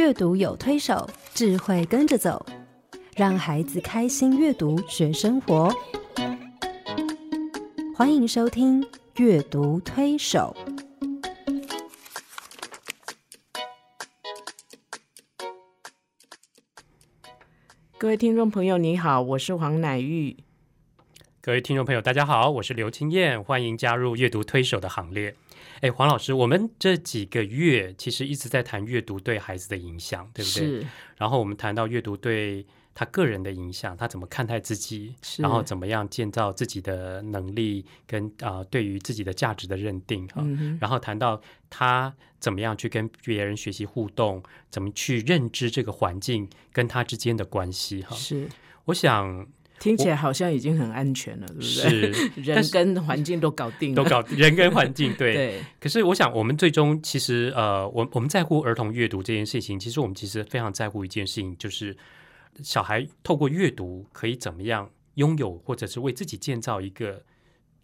[0.00, 2.46] 阅读有推手，智慧跟着走，
[3.14, 5.70] 让孩子开心阅读学生活。
[7.94, 8.82] 欢迎收听
[9.16, 10.56] 《阅读推手》。
[17.98, 20.34] 各位听众朋友，你好，我是黄乃玉。
[21.42, 25.34] 各位听众朋友，大家好，我是刘青燕，欢迎加入阅读推手的行列。
[25.80, 30.66] 哎，黄老师，我们这几个月其实一直在谈阅读对孩子的影响，对不对？
[30.66, 30.86] 是。
[31.16, 40.44] 然后我们谈到阅读对他个人的影响，他怎么看待自己，然后怎么样建造自己的能力跟啊对于自己的价值的认定哈。
[40.80, 48.14] 然后谈到他怎么样去跟别人学习互动，怎么去认知这个环境跟他之间的关系哈。
[48.16, 48.48] 是。
[48.84, 49.46] 我想。
[49.80, 52.12] 听起来好像已经很安全了，对不对？
[52.12, 55.34] 是， 人跟环境都搞定， 都搞人跟环境对。
[55.34, 55.60] 对。
[55.80, 61.96] 可是我想，我们最终其实呃，我我们在乎儿童阅读这件事情，其实我们其实非常在乎一件事情，就是
[62.62, 67.24] 小孩透过阅读可以怎么样拥有，或者是为自己建造一个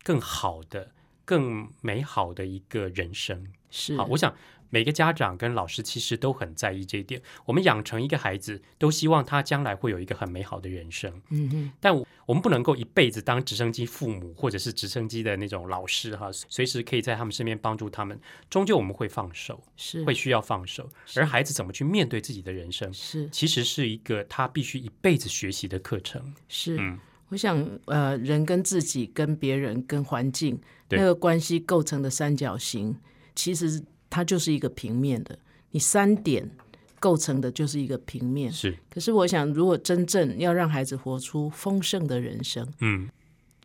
[0.04, 0.92] 更好的、
[1.24, 3.46] 更美好的一个人生。
[3.70, 3.96] 是。
[3.96, 4.34] 好，我想。
[4.70, 7.20] 每个家长跟老师其实都很在意这一点。
[7.44, 11.12] 我们养成一个孩子，都希望他将来会有一个很美好的人生。
[11.30, 11.72] 嗯哼。
[11.80, 18.18] 但我们不能够一辈子当直升机父母，或者是直升机的那种老师哈，随时可以在他们身边帮助他们。
[18.50, 20.88] 终究我们会放手，是会需要放手。
[21.14, 26.34] 而孩子怎么去面对自己的人生，是其实是一个他必须一辈子学习的课程。
[26.48, 32.96] 是，嗯我想呃，人跟自己、跟别人、跟环境那个关系构成的三角形，
[33.34, 33.82] 其实。
[34.08, 35.38] 它就是一个平面的，
[35.70, 36.50] 你三点
[36.98, 38.50] 构成的就是一个平面。
[38.50, 43.08] 是，可是我想，如果真正要让孩子活出丰盛的人生，嗯，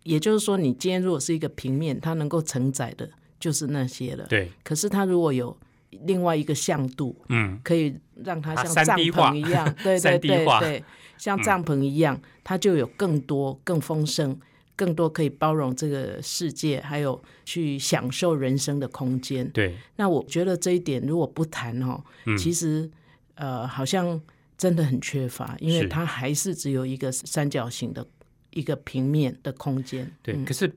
[0.03, 4.25] 也就是说，你今天如果是一个平面，它能够承载的就是那些了。
[4.27, 4.51] 对。
[4.63, 5.55] 可是它如果有
[6.05, 10.83] 另外一个向度，嗯，可以让它像帐篷一样，对对对对，
[11.17, 14.37] 像帐篷一样，它就有更多更丰盛。
[14.81, 19.47] 更多可以包容这个世界，还有去享受人生的空间。
[19.51, 22.03] 对，那我觉得这一点如果不谈哈，
[22.35, 22.89] 其实
[23.35, 24.19] 呃，好像
[24.57, 28.03] 真的很缺乏，因为它还是只有一个三角形的
[28.49, 30.11] 一个平面的空间。
[30.23, 30.73] 对，可是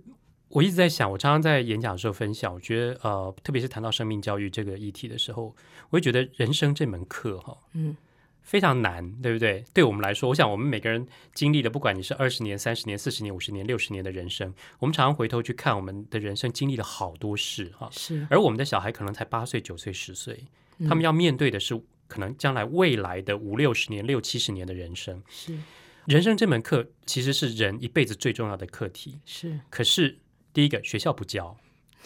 [0.49, 5.45] 我一直在想，我常常在演讲的时候分享，我觉得呃，特别是谈到生命教育这个议题的时候，
[5.89, 7.97] 我会觉得人生这门课哈，嗯。
[8.45, 9.65] 非常难，对不对？
[9.73, 17.89] 对我们来说，我想我们每个人经历的，不管你是二十年、三十年、四十年、五十年、六十年的人生，我们常常回头去看我们的人生，经历了好多事哈。
[17.91, 18.27] 是。
[18.31, 20.45] 而我们的小孩可能才八岁、九岁、十岁，
[20.87, 25.23] 他们要面对的是可能将来未来的五六十年、六七十年的人生。
[25.29, 25.59] 是。
[26.07, 29.19] 人生这门课其实是人一辈子最重要的课题。
[29.25, 29.59] 是。
[29.71, 30.19] 可是
[30.53, 31.57] 第一个学校不教，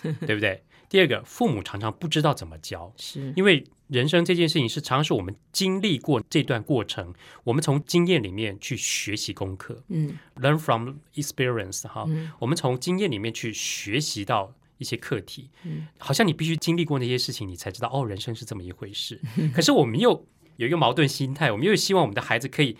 [0.27, 0.63] 对不对？
[0.89, 3.33] 第二个父母常常不知道怎么教，是。
[3.37, 3.65] 因为。
[3.89, 12.07] 人生这件事情是常常是我们经历过这段过程，我们从经验里面去学习功课，嗯，learn from experience 哈，
[12.39, 19.19] 我们从经验里面去学习到一些课题，嗯，好像你必须经历过那些事情，你才知道哦，人生是这么一回事。
[19.57, 20.27] 可是我们又
[20.57, 22.77] 有一个矛盾心态，我们又希望我们的孩子可以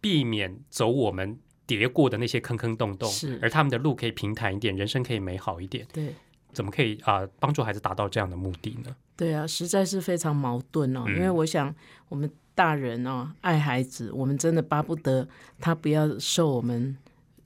[0.00, 6.14] 避免走我们跌过的那些坑坑洞洞，是，而他们的路可以平坦一点，人生可以美好一点，对，
[6.52, 8.94] 怎么可以啊帮助孩子达到这样的目的呢？
[9.16, 11.04] 对啊，实在是非常矛盾哦。
[11.08, 11.74] 因为我想，
[12.08, 15.26] 我们大人哦，爱孩子，我们真的巴不得
[15.58, 16.96] 他不要受我们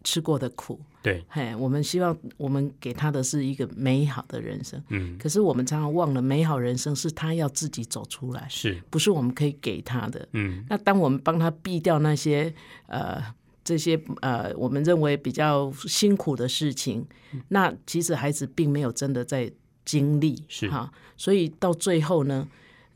[0.04, 0.78] 吃过的苦。
[1.02, 4.80] 对，嘿，我们希望我们给他的是一个美好的人生。
[4.90, 10.28] 嗯，可是我们常常忘了，美好人生是他要自己走出来，是不是我们可以给他的？
[10.32, 12.54] 嗯，那当我们帮他避掉那些
[12.86, 13.20] 呃
[13.64, 17.06] 这些呃我们认为比较辛苦的事情，
[17.48, 19.52] 那其实孩子并没有真的在。
[19.84, 22.48] 经历是哈，所以到最后呢，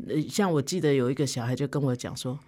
[0.07, 2.39] 呃，像我记得有一个小孩就跟我讲说：“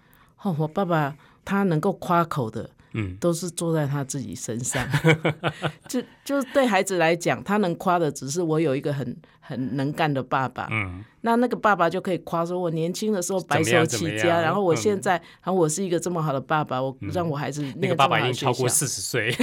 [0.41, 1.13] 哦，我爸爸
[1.43, 4.87] 他能够夸口的，嗯，都是坐在他自己身上。
[5.87, 10.67] 就就对孩子来讲，他能夸的只是我有一个很很能干的爸爸。
[10.71, 15.13] 嗯，那那个爸爸就可以夸说，我年轻的时候白手起家，然后我现在，
[15.43, 19.35] 然后我是一个这么好的爸爸，我让我孩子那个爸爸已经超过四十岁。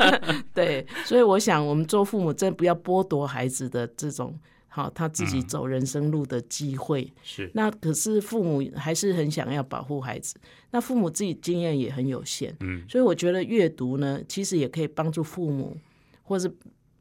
[0.54, 4.38] 对，所以我想，我们做父母真不要剥夺孩子的这种。
[4.74, 7.08] 好，他自己走人生路的机会。
[7.22, 7.48] 是。
[7.54, 10.34] 那，可是父母还是很想要保护孩子。
[10.72, 15.76] 那父母自己经验也很有限，嗯，所以我觉得阅读呢，其实也可以帮助父母，
[16.24, 16.52] 或是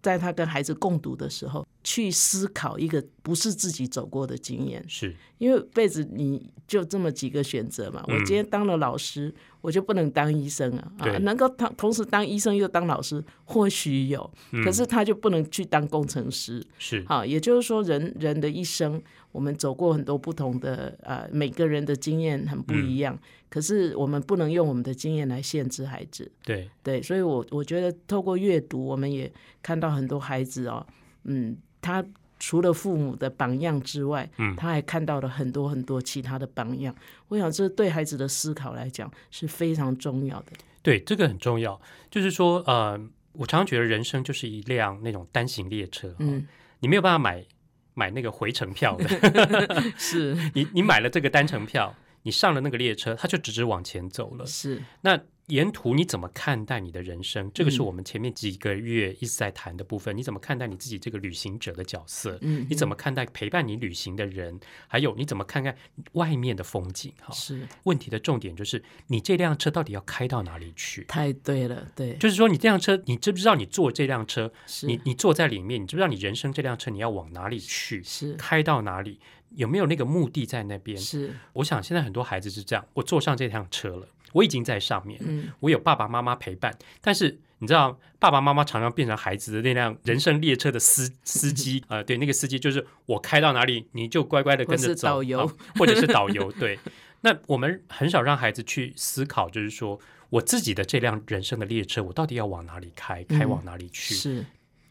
[0.04, 8.02] 在他跟孩子共读的时候，去思考一个不是自己走过的经验，是因为辈子你就这么几个选择嘛。
[8.08, 10.92] 我今天当了老师，我就不能当医生啊。
[11.00, 14.32] 啊，能够同同时当医生又当老师，或许有，
[14.64, 16.66] 可是他就不能去当工程师。
[16.80, 19.02] 是啊，也就是说，人人的一生，
[19.34, 23.20] 我们走过很多不同的呃，每个人的经验很不一样。
[23.50, 26.32] 可是我们不能用我们的经验来限制孩子。
[26.46, 29.30] 对对，所以我我觉得透过阅读，我们也
[29.62, 30.88] 看到很多孩子哦，
[31.26, 31.58] 嗯。
[31.84, 32.04] 他
[32.40, 36.96] 除了父母的榜样之外，嗯，他还看到了很多很多其他的榜样。
[37.28, 40.54] 我想，这对孩子的思考来讲是非常重要的。
[40.82, 41.80] 对，这个很重要。
[42.10, 43.00] 就是说，呃，
[43.34, 46.48] 我常常觉得人生就是一辆那种单行列车，嗯，
[46.80, 47.46] 你没有办法买
[47.94, 49.08] 买那个回程票的，
[50.00, 54.46] 是 你你买了这个单程票，你上了那个列车，它就直直往前走了。
[54.46, 55.20] 是那。
[55.48, 57.52] 沿途你怎么看待你的人生？
[57.54, 60.16] 这个是我们前面几个月一直在谈的部分。
[60.16, 62.38] 你怎么看待你自己这个旅行者的角色？
[62.42, 64.58] 嗯，你怎么看待陪伴你旅行的人？
[64.88, 65.76] 还有你怎么看看
[66.14, 67.14] 外面的风景？
[67.20, 71.04] 哈，是问题的重点就是你这辆车到底要开到哪里去？
[71.04, 74.52] 太对了，对，就是说你这辆车，你知不知道你坐这辆车？
[74.84, 78.02] 你你坐在里面，你知不知道你人生这辆车你要往哪里去？
[78.04, 79.20] 是开到哪里？
[79.56, 80.98] 有没有那个目的在那边？
[80.98, 84.08] 是，我想现在很多孩子是这样，我坐上这辆车了。
[84.34, 85.20] 我已经在上面，
[85.62, 95.50] 我有爸爸妈妈陪伴，但是你知道，爸爸妈妈常常变成孩子的那辆人生列车的司 司机呃，对，那个司机就是我开到哪里，你就乖乖的跟着走，导游
[95.80, 96.52] 或者是导游。
[96.52, 96.78] 对，
[97.22, 99.98] 那我们很少让孩子去思考，就是说
[100.30, 104.14] 我自己的这辆人生的列车，我到底要往哪里开，开往哪里去？
[104.14, 104.46] 是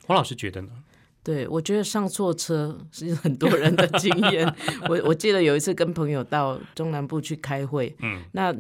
[0.07, 0.71] 黄老师觉得呢？
[1.23, 4.51] 对，我觉得上错车是很多人的经验。
[4.89, 8.55] 我我记得有一次跟朋友到中南部去开会，嗯，那。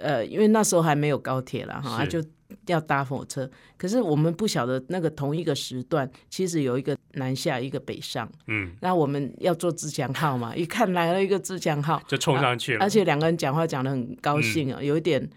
[0.00, 2.22] 呃，因为那时候还没有高铁了哈，就
[2.66, 3.48] 要搭火车。
[3.76, 8.28] 可是我们不晓得那个同一个时段，其实有一个南下，一个北上。
[8.48, 12.84] 嗯，那我们要坐自强号嘛，一看来了一个自强号，就冲上去了。
[12.84, 15.28] 而且两个人讲话讲的很高兴啊，有一点。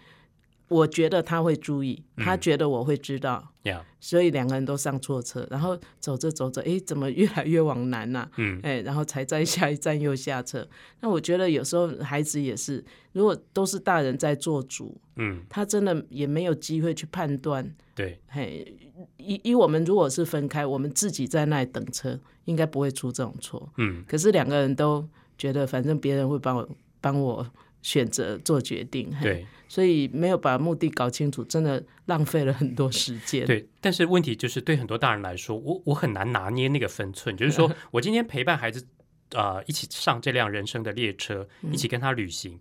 [0.68, 3.52] 我觉得他会注意，他觉得我会知道，
[4.00, 8.28] 所以两个人都上错车，然后走着走着，哎，怎么越来越往南呢？
[8.38, 10.66] 嗯，哎，然后才在下一站又下车。
[11.00, 12.82] 那我觉得有时候孩子也是，
[13.12, 17.74] 如果都是大人在做主，嗯，他真的也没有机会去判断。
[17.94, 18.76] 对，嘿，
[19.18, 23.70] 以以我们如果是分开，我们自己在那里等车，应该不会出这种错。
[23.76, 25.06] 嗯，可是两个人都
[25.36, 26.68] 觉得，反正别人会帮我
[27.00, 27.46] 帮我。
[27.84, 33.44] 选择做决定，对，所以没有把目的搞清楚，真的浪费了很多时间。
[33.46, 37.36] 对，但是问题就是，对很多大人来说，我我很难拿捏那个分寸。
[37.36, 38.86] 就是说 我今天陪伴孩子，
[39.32, 42.58] 呃，一起上这辆人生的列车，一起跟他旅行，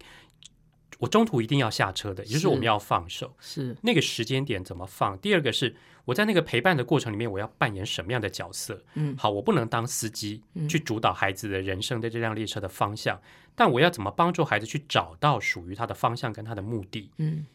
[0.99, 3.35] 我中途一定要下车的，也就是我们要放手。
[3.39, 5.17] 是那个时间点怎么放？
[5.19, 5.75] 第二个是。
[6.05, 8.83] 我在那个陪伴的过程里面，我要扮演什么样的角色？
[8.95, 13.21] 嗯，好，我不能当司机去主导孩子的人生的这辆列车的方向，
[13.55, 17.09] 但我要怎么帮助孩子去找到属于他的方向跟他的目的？
[17.19, 17.45] 嗯，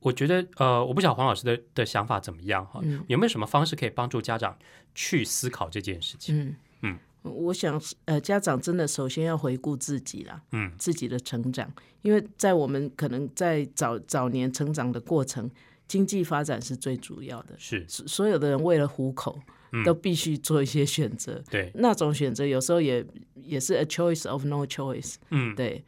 [0.00, 2.80] 我觉得，呃，我不晓得黄老师的的想法怎么样哈？
[3.08, 4.58] 有没有什么方式可以帮助家长
[4.94, 6.34] 去思考这件事情？
[6.34, 6.98] 嗯嗯，
[7.34, 15.50] 我想，呃，家长真的首先要回顾自己啦，嗯，自己的成长，因为在我们可能在早早年成长的过程。
[15.88, 19.40] 经济发展是最主要的，是所有的人为了糊口，
[19.84, 21.40] 都必须做一些选择。
[21.48, 23.06] 对，那种选择有时候也
[23.36, 25.14] 也是 a choice of no choice。
[25.30, 25.84] 嗯，对，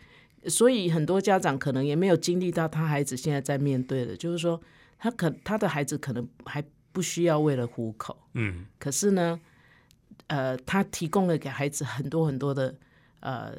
[0.47, 4.63] 所以很多家长可能也没有经历到他孩子现在在面对的，就是说
[5.01, 8.17] 他可他的孩子可能还不需要为了糊口。
[8.35, 9.41] 嗯，可是呢，
[10.29, 12.75] 呃，他提供了给孩子很多很多的
[13.21, 13.55] 呃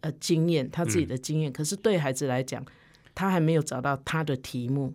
[0.00, 1.52] 呃经验，他自己的经验。
[1.52, 2.62] 可是对孩子来讲，
[3.14, 4.92] 他还没有找到他的题目。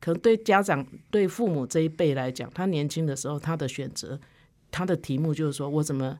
[0.00, 4.18] 可能对家长、对父母这一辈来讲，他年轻的时候他的选择，
[4.70, 6.18] 他的题目就是说我怎么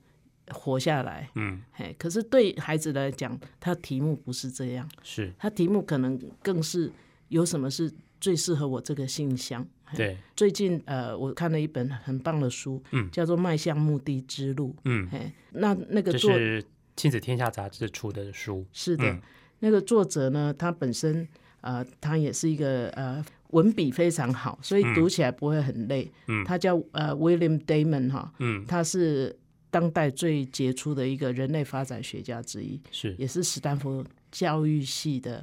[0.51, 1.31] 活下来。
[1.37, 6.91] 嗯，嘿，可是对孩子来讲，他题目不是这样，是他题目可能更是
[7.29, 9.65] 有什么是最适合我这个信箱。
[9.97, 14.71] 对，最近呃，我看了一本很棒的书，嗯，叫做《迈向目的之路》。
[14.85, 16.65] 嗯，嘿，那那个作是
[16.97, 19.19] 亲子天下杂志出的书，是的，
[19.61, 21.27] 那个作者呢，他本身
[21.61, 23.25] 呃，他也是一个呃。
[23.53, 26.13] 文笔非常好，所以读起来不会很累。
[26.27, 29.35] 嗯，他叫呃 William Damon 哈，嗯，他是
[29.71, 35.43] 当代最杰出的一个人类发展学家之一，是也是斯坦福教育系的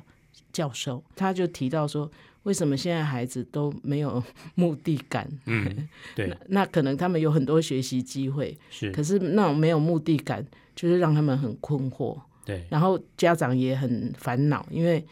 [0.53, 1.03] 教授。
[1.15, 2.07] 他就提到说，
[2.45, 4.23] 为什么现在孩子都没有
[4.55, 5.29] 目的感？
[5.45, 12.19] 嗯，对， 那可能他们有很多学习机会，是，可是那种没有目的感，就是让他们很困惑。
[12.45, 15.03] 对，然后家长也很烦恼，因为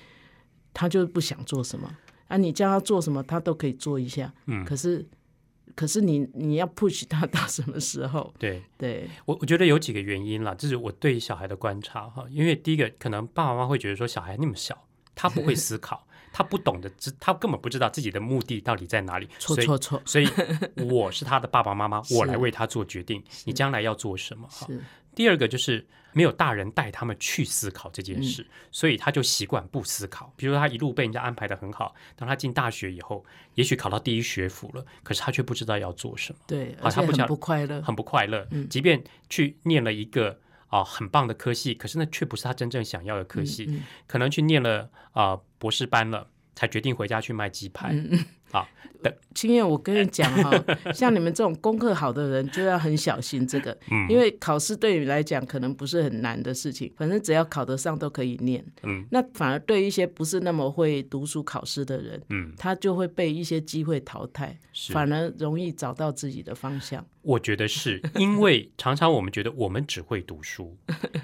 [0.73, 1.97] 他就是不想做什么。
[2.27, 4.31] 啊，你叫他做什么，他都可以做一下。
[4.45, 5.03] 嗯，可是
[5.75, 8.31] 可是你你要 push 他 到什么时候？
[8.37, 12.23] 对对，我我觉得有几个原因啦，这是我对小孩的观察哈。
[12.29, 19.29] 因为第一个，可能爸爸妈妈会觉得说小孩那么小，他不会思考，他不懂得知，他根本不知道自己的目的到底在哪里。
[19.39, 20.01] 错错错！
[20.03, 20.27] 所以
[20.75, 24.47] 我是他的爸爸妈妈， 我来为他做决定，你将来要做什么？
[24.49, 24.67] 哈。
[25.15, 30.33] 第二个就是没有大人带他们去思考这件事，所以他就习惯不思考。
[30.35, 33.23] 比如说他一路被人家安排的很好，当他进大学以后，
[33.53, 36.39] 也许考到第一学府了，可是他却不知道要做什么。
[36.47, 38.47] 对，而且很不快乐，很不快乐。
[38.49, 40.39] 嗯，即便去念了一个
[40.74, 43.84] 啊很棒的科系，可是那却不是他真正想要的科系。
[44.08, 47.95] 可能去念了啊博士班了，才决定回家去卖鸡排。
[48.51, 48.67] 好，
[49.33, 50.51] 青燕，我跟你讲哈，
[50.93, 53.75] 像你们这种功课好的人，就要很小心这个，
[54.07, 58.63] 因为考试对你来讲可能不是很难的事情，反正只要考得上都可以念。
[58.83, 64.55] 嗯，那反而对一些不是那么会读书考试的人，嗯，他就会被一些机会淘汰，
[64.91, 67.03] 反而容易找到自己的方向。
[67.24, 70.77] 我觉得是因为常常我们觉得我们只会读书，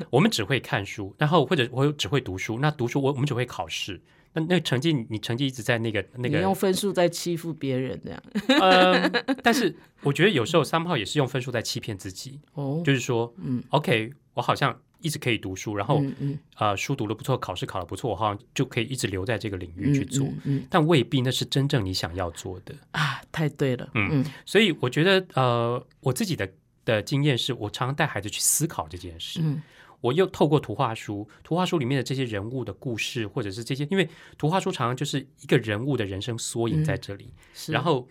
[0.10, 4.02] 我们只会看书，然后或者我只会读书，那读书我我们只会考试。
[4.34, 8.24] 那那成绩，你成绩一直在那个那个，你用分数在欺负别人这样。
[8.62, 12.40] 嗯，但是我觉得有时候三炮也是用分数在欺骗自己。
[12.54, 20.28] 哦，就是说，嗯，OK，我好像一直可以读书，然后，嗯呃，书读的不错，考试考的不错，我好像就可以一直留在这个领域去做。
[20.44, 23.22] 嗯，但未必那是真正你想要做的啊！
[23.32, 26.48] 太对了，嗯，所以我觉得，呃，我自己的
[26.86, 29.40] 的经验是我常常带孩子去思考这件事。
[29.42, 29.62] 嗯。
[30.02, 37.34] 我又透过图画书，图画书里面的这些人物的故事，或者是这些，因为图画书常常就是一个人物的人生缩影在这里。
[37.68, 38.08] 然后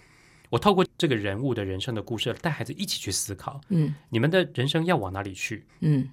[0.50, 5.66] 我透过这个人物的人生的故事，带孩子一起去思考：嗯，你们的人生要往哪里去？
[5.80, 6.08] 嗯，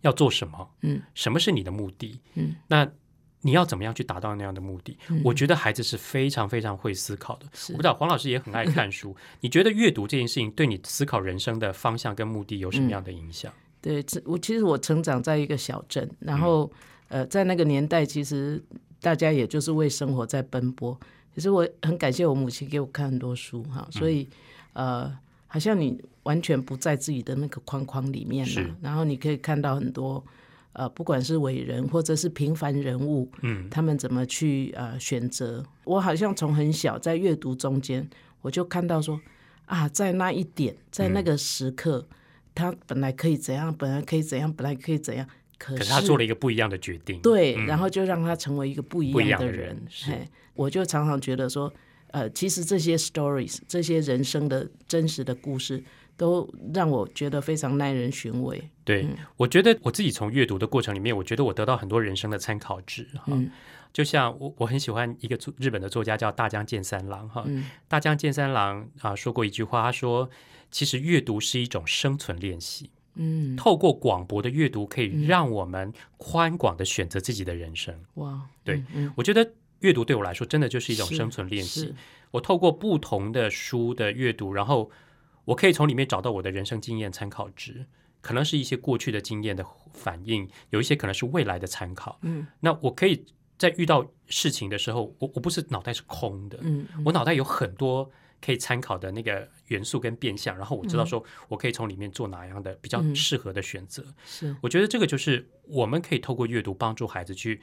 [0.00, 0.70] 要做什么？
[0.82, 2.20] 嗯，什么是你的目的？
[2.34, 2.90] 嗯，那
[3.40, 4.98] 你要怎么样去达到那样的目的？
[5.22, 7.46] 我觉得孩子是非常非常会思考的。
[7.68, 13.52] 我不知道黄老师也很爱看书， 你觉得阅读这件事情对你思考人生的方向跟目的有什么样的影响？
[13.80, 16.70] 对，我其实我成长在一个小镇，然后
[17.08, 18.60] 呃，在那个年代，其实
[19.00, 20.98] 大家也就是为生活在奔波。
[21.34, 24.28] 其实我很感谢我母亲给我看很多书哈，所以
[24.72, 25.16] 呃，
[25.46, 30.22] 好像你完全不在自己的那个框框里面了，然后你可以看到很多
[30.72, 35.64] 呃，不管是伟人或者是平凡人物，嗯，他们怎么去呃选择。
[35.84, 38.08] 我好像从很小在阅读中间，
[38.40, 39.20] 我就看到说
[39.66, 42.04] 啊，在那一点，在那个时刻。
[42.58, 45.24] 他本来可以怎样，本来可以怎样，本来可以怎样，
[45.56, 47.20] 可是他做了一个不一样的决定。
[47.22, 49.80] 对，然后就让他成为一个不一样的人。
[49.88, 50.10] 是，
[50.54, 51.72] 我就常常觉得说，
[52.10, 55.80] 呃，其实这些 stories，这些人生的真实的故事，
[56.16, 58.68] 都让我觉得非常耐人寻味。
[58.82, 63.06] 对，我觉得我自己从阅读的过程里面，我觉得我得到很多人生的参考值。
[63.14, 63.32] 哈，
[63.92, 67.28] 就像我我很喜欢一个日本的作家叫大江健三郎。
[67.28, 67.46] 哈，
[67.86, 70.28] 大江健三郎啊说过一句话，他说。
[70.70, 77.94] 其实阅读是一种生存练习，嗯，透过广博的阅读，可以让我们宽广的选择自己的人生。
[78.14, 78.84] 哇，对，
[79.16, 81.94] 我觉得阅读对我来说真的就是一种生存练习。
[82.30, 84.90] 我透过不同的书的阅读，然后
[85.46, 87.86] 我可以从里面找到我的人生经验参考值，
[88.20, 92.18] 可能是一些过去的经验的反应，有一些可能是未来的参考。
[92.22, 93.24] 嗯，那我可以
[93.56, 98.10] 在遇到事情的时候，我我不是脑袋是空的，嗯，我脑袋有很多。
[98.40, 104.04] 可以参考的那个元素跟变相，然后我知道说我可以从里面做哪样的比较适合的选择。
[104.24, 107.60] 是，我觉得这个就是我们可以透过阅读帮助孩子去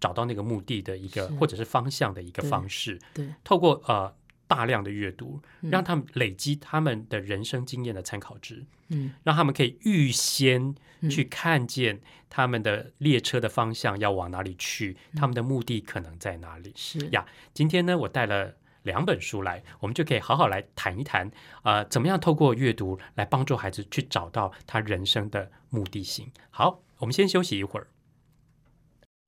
[0.00, 2.98] 找到那个目的的一个或者是方向的一个方式。
[3.12, 4.14] 对，透过呃
[4.46, 8.64] 大量的阅读，让他们累积他们的人生经验的参考值。
[8.88, 10.74] 嗯，让他们可以预先
[11.10, 16.72] 去看见他们的列车的方向要往哪里去，他们的目的可能在哪里。
[16.74, 18.56] 是呀，今天呢，我带了。
[18.84, 21.30] 两本书来，我们就可以好好来谈一谈，
[21.62, 26.30] 呃，怎么样透过阅读来帮助孩子去找到他人生的目的性。
[26.50, 27.86] 好，我们先休息一会儿。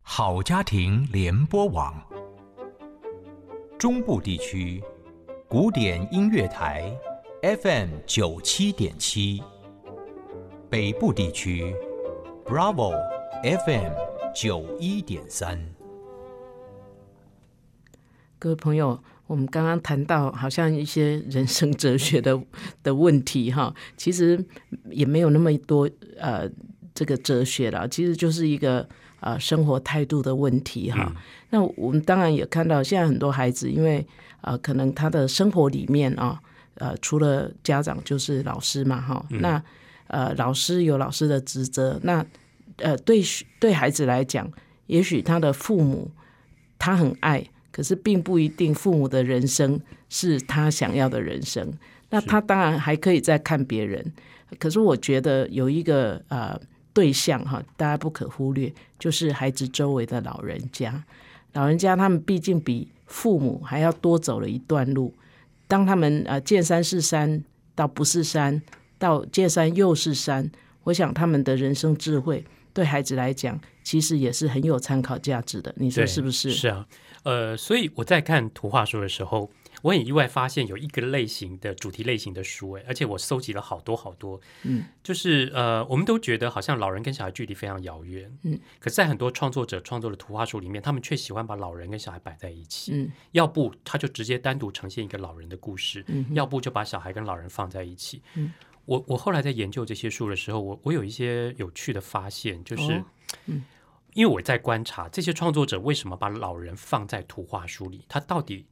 [0.03, 1.95] 好家庭联播网，
[3.79, 4.85] 中部地区
[5.49, 6.95] 古典音乐台
[7.43, 9.43] FM 九七点七，
[10.69, 11.75] 北部地区
[12.45, 12.93] Bravo
[13.43, 13.93] FM
[14.35, 15.59] 九一点三。
[18.39, 19.03] 各位朋友。
[19.27, 22.41] 我们刚刚谈到，好像一些人生哲学的
[22.83, 24.43] 的问题，哈，其实
[24.91, 26.49] 也没有那么多呃
[26.95, 28.89] 这个哲学了，其实就是一个
[29.21, 31.13] 呃生活态度的问题，哈。
[31.51, 34.07] 那我们当然也看到，现在很多孩子，因为
[34.43, 36.41] 呃可能他的生活里面啊，
[36.75, 39.61] 呃除了家长就是老师嘛，哈，那
[40.07, 42.25] 呃老师有老师的职责，那
[42.77, 43.21] 呃对
[43.59, 44.49] 对孩子来讲，
[44.87, 46.13] 也许他的父母
[46.79, 47.45] 他很爱。
[47.77, 49.79] 可是并不一定，父母的人生
[50.09, 51.71] 是他想要的人生。
[52.09, 54.11] 那那他当然还可以再看别人，
[54.59, 56.59] 可是我觉得有一个呃
[56.95, 61.05] 对象哈，大家不可忽略，就是孩子周围的老人家。
[61.53, 65.13] 老人家他们毕竟比父母还要多走了一段路。
[65.69, 68.63] 当他们呃见山是山，到不是山，
[68.99, 70.51] 到见山又是山，
[70.85, 72.43] 我想他们的人生智慧
[72.77, 75.75] 对孩子来讲，其实也是很有参考价值的。
[75.79, 76.51] 你说是不是？
[76.51, 76.87] 是啊，
[77.23, 79.51] 呃，所以我在看图画书的时候。
[79.83, 98.53] 我很意外发现有一个类型的主题类型的书，哎，而且我搜集了好多好多，嗯，就是呃，我们都觉得好像老人跟小孩距离非常遥远，嗯，可是在很多创作者创作的图画书里面，他们却喜欢把老人跟小孩摆在一起，嗯，要不他就直接单独呈现一个老人的故事，嗯，要不就把小孩跟老人放在一起，嗯，
[98.87, 103.05] 我我后来在研究这些书的时候，我我有一些有趣的发现，就是，
[103.45, 103.63] 嗯，
[104.15, 108.67] 因为我在观察这些创作者为什么把老人放在图画书里，他到底。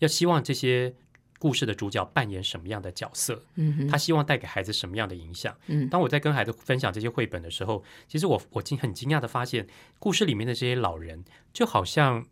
[0.00, 0.92] 要希望这些
[1.38, 3.44] 故事的主角扮演什么样的角色？
[3.54, 5.56] 嗯，他希望带给孩子什么样的影响？
[5.68, 9.68] 嗯，当我在跟孩子分享这些绘本的时候，其实我我惊很惊讶的发现，
[10.00, 12.26] 故事里面的这些老人就好像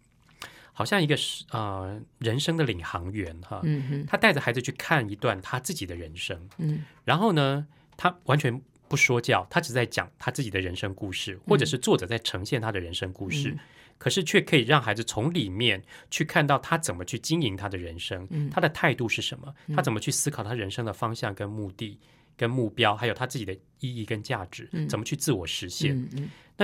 [0.73, 13.57] 好像一个是呃人生的领航员哈，嗯，他带着孩子去看一段他自己的人生，嗯，然后呢，他完全不说教，他只在讲他自己的人生故事，或者是作者在呈现他的人生故事。
[13.99, 21.97] 可是却可以让孩子从里面去看到他怎么去经营他的人生，他的态度是什么，他怎么去思考他人生的方向跟目的
[22.37, 25.97] 跟目标，还有他自己的意义跟价值，怎么去自我实现。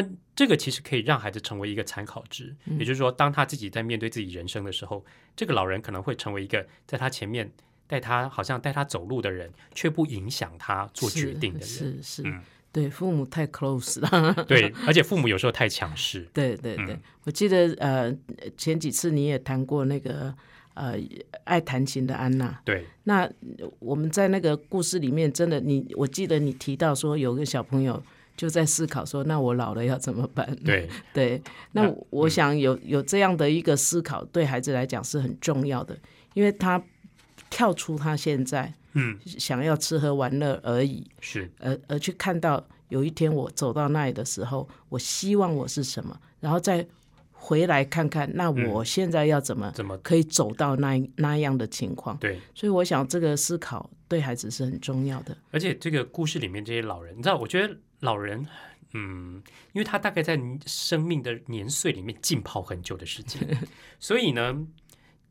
[0.00, 7.50] 那这个其实可以让孩子成为一个参考值，也就是说，当他自己在面对自己人生的时候，这个老人可能会成为一个在他前面
[7.86, 11.68] 带他好像带他走路的人，却不影响他做决定的人。
[11.68, 12.40] 是是。
[12.70, 16.28] 对父母太 close 了， 对，而且父母有时候太强势。
[16.34, 18.14] 对对对，我记得呃
[18.58, 20.32] 前几次你也谈过那个
[20.74, 20.94] 呃
[21.44, 22.60] 爱弹琴的安娜。
[22.66, 23.28] 对，那
[23.78, 28.00] 我们在那个故事里面，真的你我记得你提到说有个小朋友
[28.38, 30.56] 就在思考说，那我老了要怎么办？
[30.64, 31.42] 对 对，
[31.72, 35.98] 那我想有有这样的一个思考，对孩子来讲是很重要的，
[36.32, 36.82] 因为他
[37.50, 38.72] 跳出他现在。
[38.94, 46.84] 嗯，想要吃喝玩乐而已，是，而而去看到有一天我走到那里的时候，我希望我是什么，然后再
[47.30, 52.16] 回来看看，那我现在要怎么怎么可以走到那那样的情况？
[52.16, 55.36] 对，所以我想这个思考对孩子是很重要的。
[55.50, 58.46] 而且这个故事里面这些老人，你知道，我觉得老人，
[58.94, 63.46] 嗯，因为他大概在生命的年岁里面浸泡很久的时间，
[63.98, 64.66] 所以呢，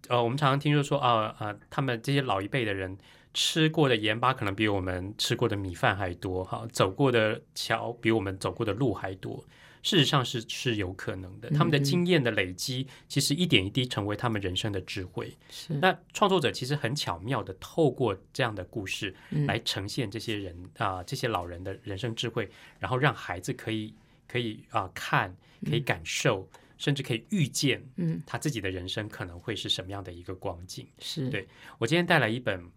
[0.10, 2.98] 呃，我们常常听说说啊啊，他们这些老一辈的人。
[3.34, 9.46] 吃过的盐巴可能比我们吃过的米饭还多，哈，走过的桥比我们走过的路还多。
[9.88, 15.34] 事实上是是有可能的，他们的经验的累积，其实一点一滴成为他们人生的智慧。
[15.50, 23.94] 是那创作者其实很巧妙的透过这样的故事来呈现这些人啊，这些老人的人生智慧，然后让孩子可以
[24.28, 25.34] 可以啊看，
[25.66, 30.86] 可以感受，甚至可以预见，嗯，他自己的人生可能会是什么样的一个光景。
[31.00, 31.48] 是对
[31.78, 32.70] 我今天带来一本。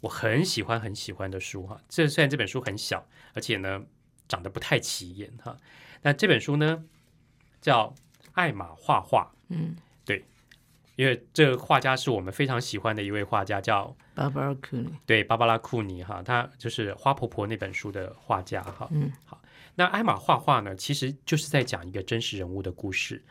[0.00, 3.84] 我很喜欢很喜欢的书哈，这虽然这本书很小，而且呢
[4.26, 5.56] 长得不太起眼哈，
[6.02, 6.84] 那这本书呢
[7.60, 7.88] 叫
[8.32, 10.24] 《艾玛画画》，嗯，对，
[10.96, 19.40] 因为这个画家是我们非常喜欢的一位画家，叫芭芭拉库尼，对，芭芭拉库尼哈，他就是《花婆婆》那本书的画家哈，嗯，好，
[19.76, 23.22] 那《艾玛画画》呢，其实就是在讲一个真实人物的故事，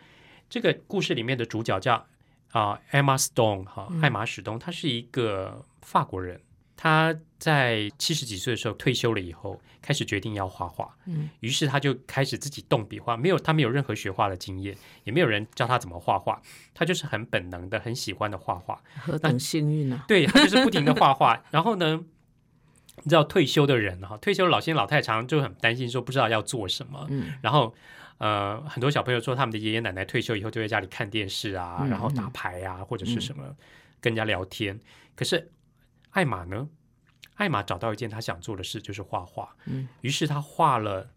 [0.50, 2.06] 这个故事里面的主角叫
[2.52, 6.42] 啊，Emma Stone 哈，艾玛史东，他是一个法国人。
[6.82, 10.98] 他在七十几岁的时候退休了以后，开始决定要画画。
[11.06, 16.42] 嗯，于是他就开始自己动笔画，没有他没有任何学画的经验，也没有人教他怎么画画，
[16.74, 18.82] 他就是很本能的、很喜欢的画画。
[19.00, 20.04] 何等幸运啊！
[20.08, 21.44] 对，他就是不停的画画。
[21.52, 22.04] 然后呢，
[23.04, 27.06] 你知道退休的人哈，退休老先老太常就很担心说不知道要做什么。
[27.12, 27.76] 嗯，然后
[28.18, 33.56] 呃，很多小朋友说他们的爷爷奶奶退休以后就在家里看电视啊，然后打牌啊，或者是什么
[34.00, 34.80] 跟人家聊天。
[35.16, 35.52] 可是。
[36.12, 36.70] 艾玛呢？
[37.36, 39.56] 艾玛找到一件他想做的事，就是画画。
[39.66, 41.10] 嗯，于是他画了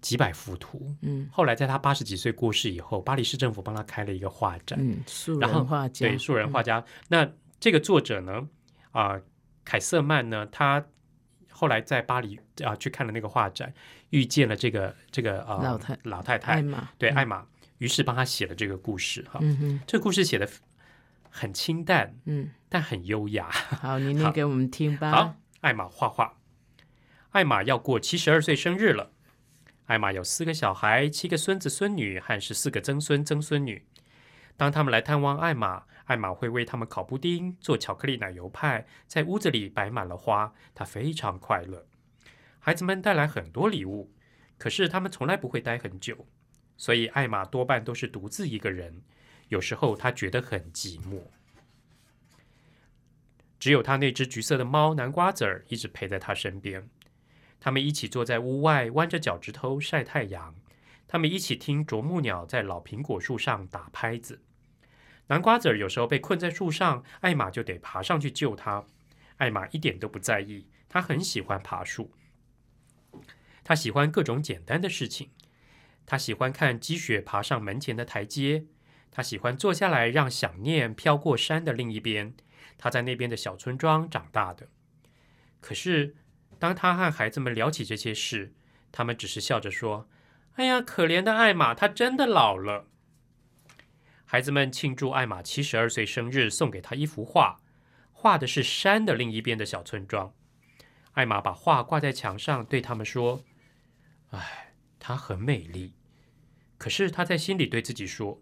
[0.00, 0.94] 几百幅图。
[1.02, 4.78] 嗯，后来在他八十几岁过世以后，巴黎市政府帮他开了一个画展。
[4.80, 6.82] 嗯，素人画家，对，素人画家。
[7.08, 7.28] 那
[7.60, 8.48] 这个作者呢？
[8.92, 9.20] 啊，
[9.64, 10.46] 凯瑟曼呢？
[10.46, 10.86] 他
[11.50, 13.74] 后来在巴黎啊去看了那个画展，
[14.10, 17.44] 遇见了这个这个啊老太老太太艾玛，对艾玛，
[17.78, 19.26] 于是帮他写了这个故事。
[19.30, 19.40] 哈，
[19.86, 20.48] 这个故事写的。
[21.30, 23.50] 很清淡，嗯，但很优雅。
[23.50, 25.10] 好，你念给我们听吧。
[25.10, 26.38] 好，艾玛画画。
[27.30, 29.12] 艾玛要过七十二岁生日了。
[29.86, 33.86] 艾玛有四个小孩，七个孙子孙女和十四个曾孙曾孙女。
[34.56, 41.86] 当他们来探望艾玛，艾玛会为他们烤布丁、做巧克力奶油派，在屋子里摆满了花，她非常快乐。
[42.58, 44.12] 孩子们带来很多礼物，
[44.58, 46.26] 可是他们从来不会待很久，
[46.76, 49.02] 所以艾玛多半都是独自一个人。
[49.48, 51.22] 有时候他觉得很寂寞。
[53.58, 56.88] 只有他那只橘色的猫南瓜籽儿一直陪在他身边。
[57.60, 60.54] 他们一起坐在屋外，弯着脚趾头晒太阳。
[61.08, 64.40] 他们一起听啄木鸟在老苹果树上打拍子。
[65.26, 68.86] 南瓜籽儿有时候被困在树上，艾玛就得爬上去救他。
[69.38, 72.12] 艾玛一点都不在意，他很喜欢爬树。
[73.64, 75.30] 他喜欢各种简单的事情。
[76.06, 78.64] 他喜欢看积雪爬上门前的台阶。
[79.10, 82.34] 他喜欢坐下来，让想念飘过山的另一边。
[82.76, 84.68] 他在那边的小村庄长大的，
[85.60, 86.14] 可是
[86.60, 88.54] 当他和孩子们聊起这些事，
[88.92, 90.08] 他们只是笑着说
[90.54, 92.86] ：“哎呀，可怜的艾玛，她真的老了。”
[94.24, 97.60] 孩子们庆祝艾玛七十二岁生日，送给她一幅画，
[98.12, 100.32] 画的是山的另一边的小村庄。
[101.14, 103.42] 艾玛把画挂在墙上，对他们说
[104.30, 105.94] ：“哎，她很美丽。”
[106.78, 108.40] 可是她在心里对自己说：“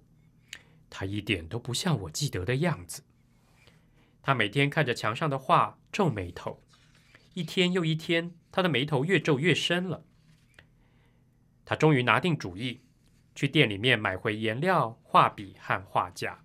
[0.98, 3.02] 他一点都不像我记得的样子。”
[4.24, 6.62] 他每天看着墙上的画，皱眉头。
[7.34, 10.06] 一天又一天，他的眉头越皱越深了。
[11.66, 12.80] 他终于拿定主意，
[13.34, 16.42] 去店里面买回颜料、画笔和画架。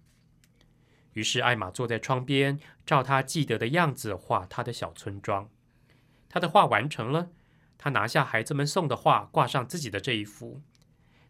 [1.14, 5.50] 于是，艾玛坐在窗边，照他记得的样子画他的小村庄。
[6.28, 7.32] 他的画完成了，
[7.78, 10.62] 他拿下孩子们送的画，挂上自己的这一幅。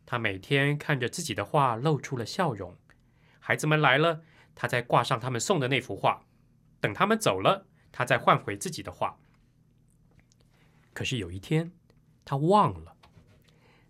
[0.08, 2.76] 他每天看着自己的画，露出了笑容。
[3.42, 4.22] 孩子们来了，
[4.56, 6.24] 他再挂上他们送的那幅画。
[6.80, 9.18] 等他们走了，他再换回自己的画。
[10.94, 11.72] 可是有一天，
[12.24, 12.96] 他忘了。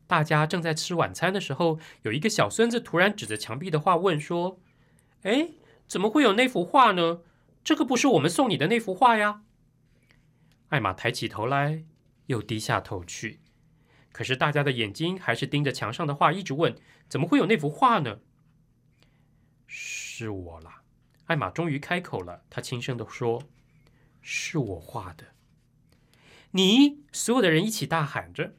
[0.07, 4.59] 大家正在吃晚餐的时候，有一个小孙子突然指着墙壁的画问说
[5.23, 5.51] ：“哎，
[5.87, 7.21] 怎么会有那幅画呢？
[7.63, 9.43] 这个不是我们送你的那幅画呀？”
[10.69, 11.83] 艾玛抬起头来，
[12.27, 13.41] 又低下头去。
[14.11, 16.75] 可是大家的眼睛还是盯着墙上的画，一直问
[17.07, 18.19] ：“怎么会有那幅画呢？”
[20.25, 20.83] 是我啦。
[21.25, 23.43] 艾玛终于开口了，她轻声的说
[24.21, 25.27] ：“是我画的。”
[26.51, 28.55] 你所有的人一起大喊着。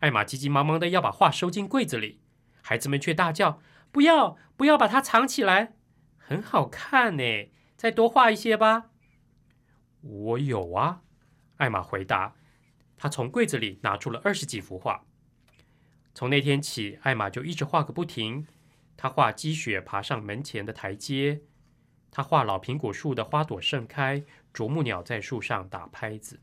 [0.00, 2.20] 艾玛急急忙忙的要把画收进柜子里，
[2.60, 5.74] 孩子们却大叫：“不要，不要把它藏起来！
[6.16, 8.90] 很好看呢，再多画一些吧。”
[10.02, 11.02] 我有啊，
[11.56, 12.34] 艾玛回答。
[12.96, 15.04] 她从柜子里拿出了二十几幅画。
[16.14, 18.46] 从那天起，艾玛就一直画个不停。
[19.00, 21.42] 他画积雪爬上门前的台阶。
[22.10, 26.40] 他画老苹果树的花朵盛开，啄木鸟在树上打拍子。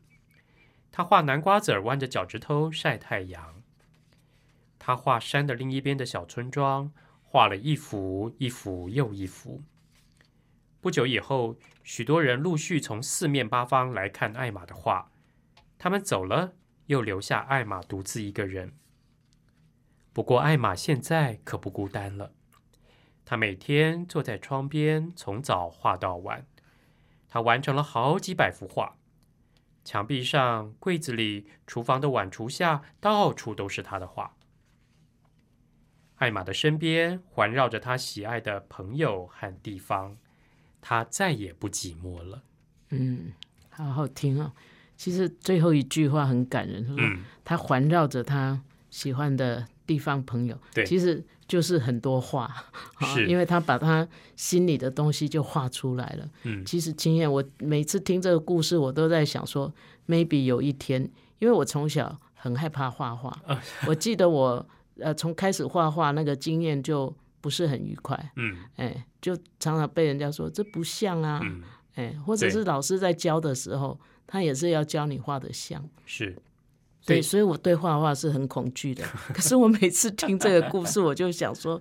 [0.90, 3.62] 他画南瓜籽儿弯着脚趾头晒太阳。
[4.78, 6.90] 他画山的另一边的小村庄，
[7.22, 9.62] 画了一幅一幅又一幅。
[10.80, 15.10] 不久以后，许多人陆续从四面八方来看艾玛的画。
[15.76, 16.54] 他们走了，
[16.86, 18.72] 又留下艾玛独自一个人。
[20.14, 22.32] 不过，艾玛现在可不孤单了。
[23.26, 26.46] 他每天坐在窗边，从早画到晚。
[27.28, 28.96] 他完成了好几百幅画。
[29.84, 34.36] 墙壁上、柜子里、厨房的碗橱下，到处都是他的画。
[36.16, 40.16] 艾玛的身边环绕着他喜爱的朋友和地方，
[40.80, 42.42] 他再也不寂寞了。
[42.90, 43.32] 嗯，
[43.68, 44.52] 好好听哦。
[44.96, 46.96] 其实最后一句话很感人，说
[47.44, 50.58] 他环绕着他喜欢的地方、朋友。
[50.74, 51.24] 对，其实。
[51.48, 52.52] 就是很多画，
[53.14, 56.28] 是，因为他把他心里的东西就画出来了。
[56.42, 59.72] 嗯，其实经验，我每次听这个故事，我都在想说
[60.08, 61.00] ，maybe 有一天，
[61.38, 63.32] 因为我从小很害怕画画，
[63.86, 64.66] 我记得我
[64.98, 68.32] 呃从开始画画那个经验就不是很愉快。
[68.34, 71.40] 嗯，哎，就常常被人家说这不像啊，
[71.94, 73.96] 哎，或者是老师在教的时候，
[74.26, 75.88] 他也是要教你画的像。
[76.04, 76.36] 是。
[77.06, 79.04] 对，所以我对画画是很恐惧的。
[79.32, 81.80] 可是我每次听这个故事，我就想说，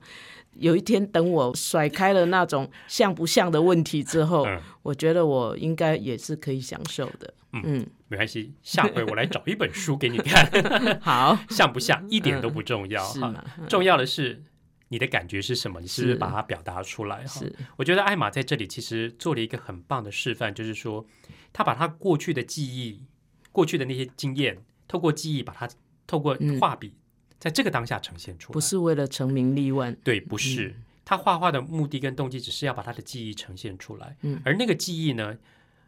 [0.54, 4.48] 有一天等我甩开了那种像不像的问题之后，
[4.84, 7.34] 我觉得我应该也是可以享受的。
[7.54, 10.48] 嗯，没关系，下回我来找一本书给你看。
[11.02, 14.44] 好，像不像一点都不重要哈，重要的是
[14.90, 15.82] 你的感觉是什么？
[15.82, 17.42] 你是不是把它表达出来哈。
[17.78, 21.04] 我觉得艾玛在这里其实做了一个很棒的示范，就是说
[21.52, 23.06] 他把他过去的记忆、
[23.52, 24.64] 过去的那些经验。
[24.88, 25.69] 透过记忆，把它
[26.08, 26.93] 透过画笔，
[27.39, 29.95] 在这个当下呈现出来，不是为了成名立万。
[30.04, 34.17] 对，不是他画画的目的跟动机，只是要把他的记忆呈现出来。
[34.21, 35.38] 嗯，而那个记忆呢，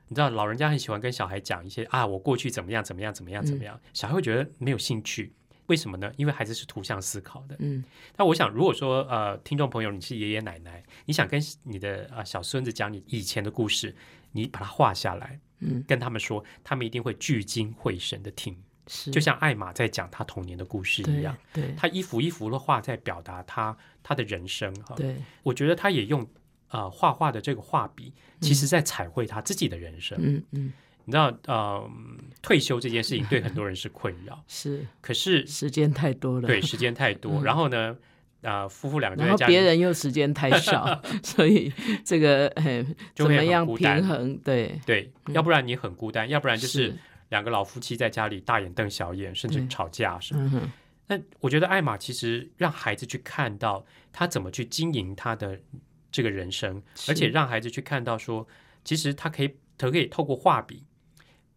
[0.07, 5.33] 你知道，老人家很喜欢跟小孩讲一些啊，我过去怎么样，怎么样，怎么样，怎么样，小孩会觉得没有兴趣。
[5.67, 6.09] 为什么呢？
[6.15, 7.55] 因为孩子是图像思考的。
[7.59, 7.83] 嗯，
[8.15, 13.93] 那我想，如果说呃，听众朋友你是爷爷奶奶，你想跟你的啊小孙子讲你以前的故事，
[14.31, 18.55] 你把它画下来，嗯，跟他们说，他们一定会聚精会神的听。
[18.87, 24.95] 是，就像艾玛在讲她童年的故事一样，对，她一幅一幅的画在表达他他的人生哈。
[24.95, 26.27] 对，我觉得她也用
[26.69, 30.17] 呃画画的这个画笔，其实在彩绘她自己的人生。
[30.21, 30.73] 嗯嗯。
[31.09, 31.89] 你知道，呃，
[32.41, 34.85] 退休这件事情对很多人是困扰， 是。
[34.99, 37.41] 可是时间太多了，对，时间太多。
[37.41, 37.95] 然后呢，
[38.41, 41.71] 啊，夫妇两个人，然后别人又时间太少， 所以
[42.03, 42.53] 这个
[43.15, 44.37] 怎么样平衡？
[44.43, 46.93] 对对，要不然你很孤单，要不然就是
[47.29, 50.69] 两个老夫妻在家里大眼瞪小眼，甚至吵架什么。
[51.07, 55.59] 那我觉得艾玛其实让孩子去看到他怎么去经营他的
[56.11, 58.47] 这个人生，而且让孩子去看到说，
[58.83, 60.83] 其实他可以，他可以透过画笔。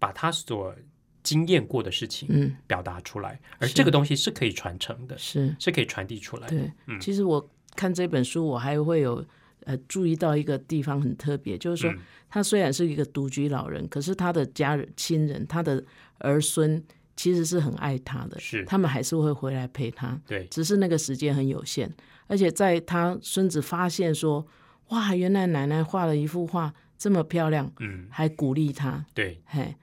[0.03, 0.75] 把他所
[1.23, 5.55] 经验过的事情，嗯，表达出来，而这个东西是可以传承的，是。
[5.59, 6.57] 是可以传递出来的。
[6.57, 9.23] 对，其实我看这本书，我还会有
[9.65, 11.95] 呃注意到一个地方很特别，就是说
[12.29, 15.83] 他虽然是一个独居老人，可是他的家人、亲人、他的
[16.19, 16.83] 儿孙
[17.17, 20.19] 其实是很爱他的，是他们还是会回来陪他。
[20.27, 21.93] 对，只是那个时间很有限，
[22.27, 24.47] 而且在他孙子发现说，
[24.89, 29.75] 哇，原来奶奶画了一幅画这么漂亮，嗯，还鼓励他，对，嘿。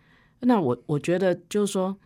[0.42, 1.98] 那我我觉得就是说，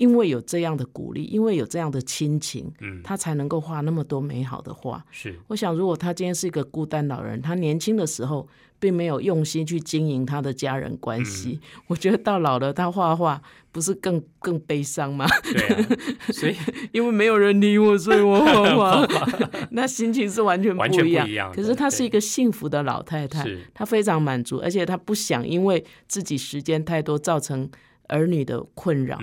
[0.00, 5.04] 因为有这样的鼓励，因为有这样的亲情，嗯，他才能够画那么多美好的画。
[5.10, 15.26] 是，我想如果他今天是一个孤单老人，他年轻的时候并没有用心去经营他的家人关系， 我觉得到老了他画画不是更更悲伤吗？
[15.44, 15.84] 对，
[16.32, 16.56] 所以
[16.92, 19.38] 因为没有人理我，所以我画画，
[19.72, 21.52] 那心情是完全不一样。
[21.54, 27.68] 可是她是一个幸福的老太太，她非常满足，而且她不想因为自己时间太多造成
[28.08, 29.18] 儿女的困扰，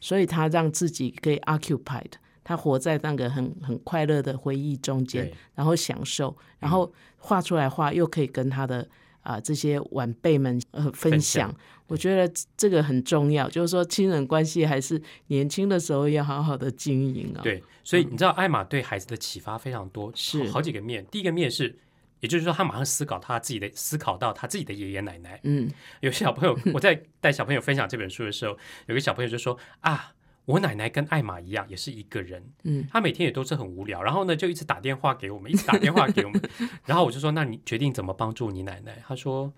[0.00, 2.12] 所以他让自己可以 occupied，
[2.44, 8.88] 他活在那个很很快乐的回忆中间，然后享受，然后画出来画又可以跟他的
[9.22, 11.54] 啊这些晚辈们呃分享。
[11.86, 17.40] 我觉得这个很重要，就是说亲人关系还是年轻的时候要好好的经营啊。
[17.42, 21.06] 对，所以你知道艾玛对孩子的启发非常多，是好几个面。
[21.10, 21.78] 第一个面是，
[22.20, 25.40] 也就是说他马上思考他自己的，思考到他自己的爷爷奶奶。
[25.44, 30.12] 嗯， 有些小朋友，我在带小朋友分享这本书的时候，有个小朋友就说啊，
[30.44, 32.52] 我奶奶跟艾玛一样，也是一个人。
[32.64, 36.40] 嗯，他每天也都是很无聊，然后呢就一直打电话给我们，一直打电话给我们。
[36.86, 39.02] 然后我就说，那你决定怎么帮助你奶奶？
[39.06, 39.52] 他说。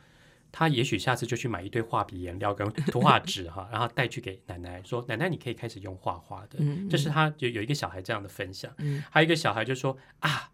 [0.53, 6.59] 他也许下次就去买一堆画笔、颜料跟图画纸哈，然后带去给奶奶说：“奶奶，你可以开始用画画的。”
[6.91, 8.69] 这是他有有一个小孩这样的分享。
[8.79, 10.51] 嗯还有一个小孩就说：“啊，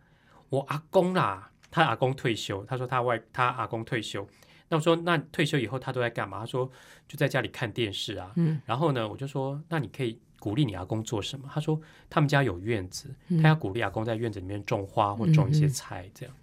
[0.51, 4.27] 我阿公啦，他阿公退休，他说他外他阿公退休。
[4.69, 6.39] 那我说那退休以后他都在干嘛？
[6.39, 6.71] 他说
[7.07, 8.35] 就在家里看电视啊。
[8.65, 11.49] 然后呢，我就说那你可以鼓励你阿公做什么？
[11.53, 16.35] 他说他们家有院子，他要鼓励阿公在院子里面种花或种一些菜这样。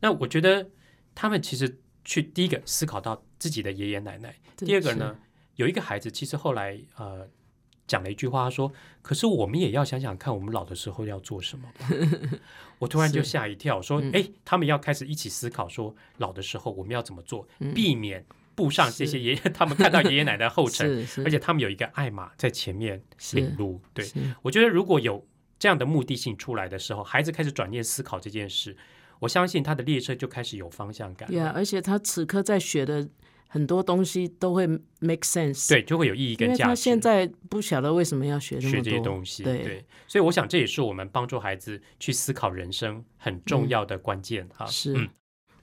[0.00, 0.68] 那我觉得
[1.14, 1.78] 他们其实。
[2.04, 5.14] 去第一个思考到自己的爷爷奶奶，第二个呢，
[5.56, 7.28] 有一个孩子其实后来呃
[7.88, 8.70] 讲了一句话，他说
[9.02, 11.68] ：“可是我们也要想想看，我们老的时候要做什么。
[12.78, 18.24] ”我突然就吓一跳，说：“哎，他们要开始一起思考，说老的时候我们要怎么做，避免
[18.54, 24.06] 步上这些爷爷 他们看到爷爷奶奶后 尘，而且他们有一个爱马在前面领路。”对，
[24.42, 25.26] 我觉得如果有
[25.58, 28.76] 这样的目的性出来的时候，孩子开始转念思考这件事。
[29.20, 31.28] 我相信他的列车就开始有方向感。
[31.28, 33.08] 对啊，而且他此刻在学的
[33.48, 34.66] 很多东西都会
[35.00, 35.68] make sense。
[35.68, 36.62] 对，就会有意义跟价值。
[36.62, 39.42] 他现在不晓得为什么要学学这些东西。
[39.42, 44.64] 对，所以我想这也是我们帮助孩子去思考人生很重要的关键哈。
[44.66, 44.92] 是，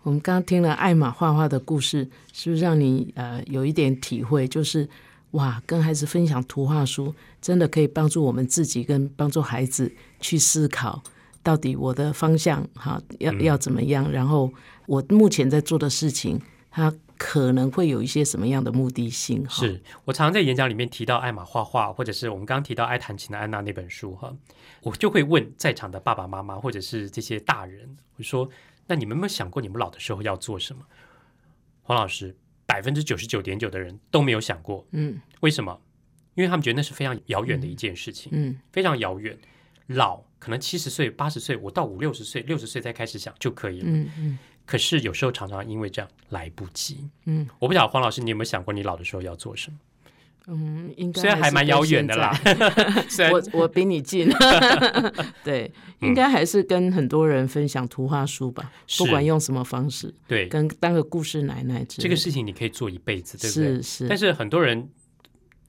[0.03, 4.47] 我们刚刚听了艾玛画画的故事，是不是让你呃有一点体会？
[4.47, 4.89] 就是
[5.31, 11.03] 哇，跟孩子分享图画书，真的可以帮助我们自己跟帮助孩子去思考。
[11.43, 14.11] 到底我的方向哈要要怎么样？
[14.11, 14.51] 然后
[14.87, 19.43] 我目前在做的事情，它可能会有一些什么样的目的性？
[19.45, 24.35] 哈是我常常在演讲里面提到艾玛画画，或者是我们刚刚提到爱弹琴的安娜那本书哈，
[24.81, 28.49] 我就会问在场的爸爸妈妈或者是这些大人，我说：
[28.87, 30.85] 那你们有没有想过你们老的时候要做什么？
[31.83, 34.85] 黄老师，百分之九十九点九的人都没有想过。
[34.91, 35.79] 嗯，为什么？
[36.33, 38.31] 因为他们觉得那是非常遥远的一件事情。
[38.33, 39.37] 嗯，非常遥远。
[39.87, 43.87] 老可能七十岁、八十岁，我到五六十岁、六十岁再开始想就可以了。
[43.87, 44.39] 嗯嗯。
[44.65, 47.07] 可是有时候常常因为这样来不及。
[47.25, 47.47] 嗯。
[47.59, 49.77] 我不晓得黄老师，你有没有想过你老的时候要做什么？
[50.47, 52.31] 嗯，应该虽然还蛮遥远的啦。
[53.33, 54.29] 我我比你近。
[55.43, 60.13] 对，应该还是跟很多人分享图画书吧，不管用什么方式。
[60.27, 61.83] 对，跟当个故事奶奶。
[61.87, 63.81] 这个事情你可以做一辈子，对不对？
[63.81, 64.07] 是是。
[64.07, 64.89] 但是很多人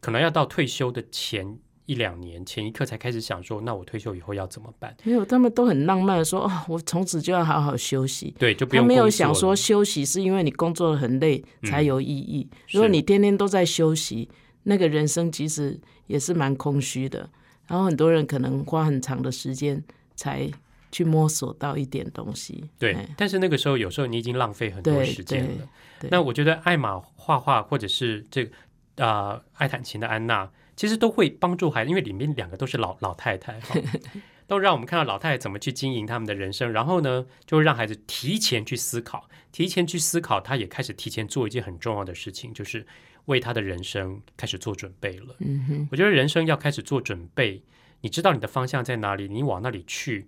[0.01, 1.59] 可能要到退休的前。
[1.87, 4.95] 一两年，前一刻才开始想说，那我退休以后要怎么办？
[5.05, 8.35] 没有，他们都很浪漫的说，哦，我从此就要好好休息。
[8.39, 8.85] 对，就不用。
[8.85, 12.49] 没有想说休息是因为你工作很累才有意义。
[12.71, 14.29] 如果你天天都在休息，
[14.65, 17.31] 那个人生其实也是蛮空虚的。
[17.69, 19.83] 然后很多人可能花很长的时间
[20.17, 20.51] 才
[20.91, 22.65] 去摸索到一点东西。
[22.81, 25.69] 对，但是那个时候有时候你已经浪费很多时间了。
[26.11, 30.51] 那我觉得艾玛画画或者是这个啊爱弹琴的安娜。
[30.77, 33.59] 其实都会帮助孩子，因为里面两个都是老老太太，
[34.47, 36.71] 都让我们看到老太太怎么去经营他们的人生。
[36.71, 42.87] 然后呢，就会让孩子提前去思考，提前去思考，他也开始提前做一件很重要的事情，就是
[43.25, 45.35] 为他的人生开始做准备了。
[45.39, 47.63] 嗯哼，我觉得人生要开始做准备，
[48.03, 50.27] 你知道你的方向在哪里，你往那里去，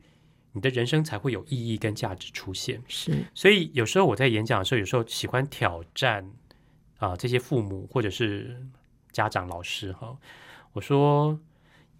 [0.52, 2.82] 你的人生才会有意义跟价值出现。
[2.88, 6.32] 是，所以有时候我在演讲的时候，有时候喜欢挑战
[6.96, 8.66] 啊这些父母或者是。
[9.12, 10.18] 家长、老师，哈，
[10.72, 11.38] 我说，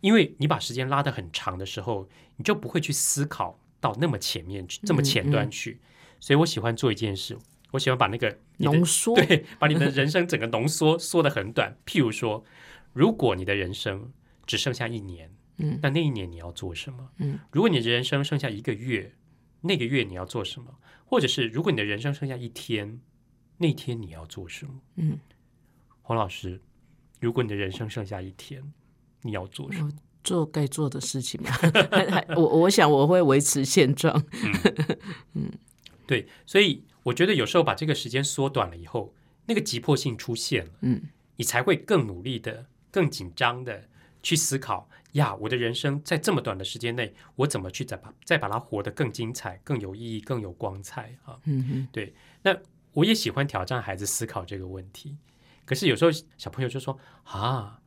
[0.01, 5.81] 因为你把时间拉得很长的时候，你就不会去思考到那么前面去，这么前端去。
[6.21, 7.39] 所以我喜欢做一件事，
[7.71, 11.77] 我喜欢把那个浓缩，对，把你的人生整个浓缩，缩得很短。
[11.87, 12.45] 譬如说，
[12.93, 14.13] 如果你的人生
[14.47, 17.11] 只剩下一年，嗯，那那一年你要做什么？
[17.19, 19.15] 嗯，如果你的人生剩下一个月，
[19.61, 20.79] 那个月你要做什么？
[21.05, 23.01] 或者是如果你的人生剩下一天，
[23.57, 24.73] 那天你要做什么？
[24.97, 25.19] 嗯，
[26.03, 26.61] 黄老师。
[27.21, 28.63] 如果你的人生剩下一天，
[29.23, 29.91] 你要做什么？
[30.25, 31.51] 做该做的事情嘛。
[32.37, 34.23] 我我想我会维持现状。
[35.33, 35.51] 嗯，
[36.07, 39.15] 对，所以我觉得有时候把这个时间缩短了以后，
[39.47, 41.03] 那个急迫性出现了，嗯，
[41.37, 43.89] 你才会更努力的、更紧张的
[44.23, 51.39] 去思考呀，我的人生在这么短的时间内，我怎么去再把再把它活得更精彩、更有意义、更有光彩啊？
[51.45, 52.13] 嗯哼，对。
[52.43, 52.55] 那
[52.93, 55.17] 我也喜欢挑战孩子思考这个问题。
[55.69, 57.83] 可是有时候小朋友就说啊，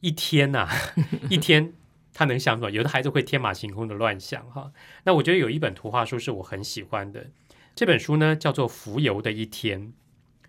[0.00, 0.68] 一天呐，
[1.30, 1.74] 一天
[2.12, 2.72] 他能想什么？
[2.72, 4.72] 有的孩子会天马行空的乱想哈。
[5.04, 7.28] 那我觉得有一本图画书是我很喜欢的，
[7.76, 9.80] 这本书呢叫做《浮游的一天》，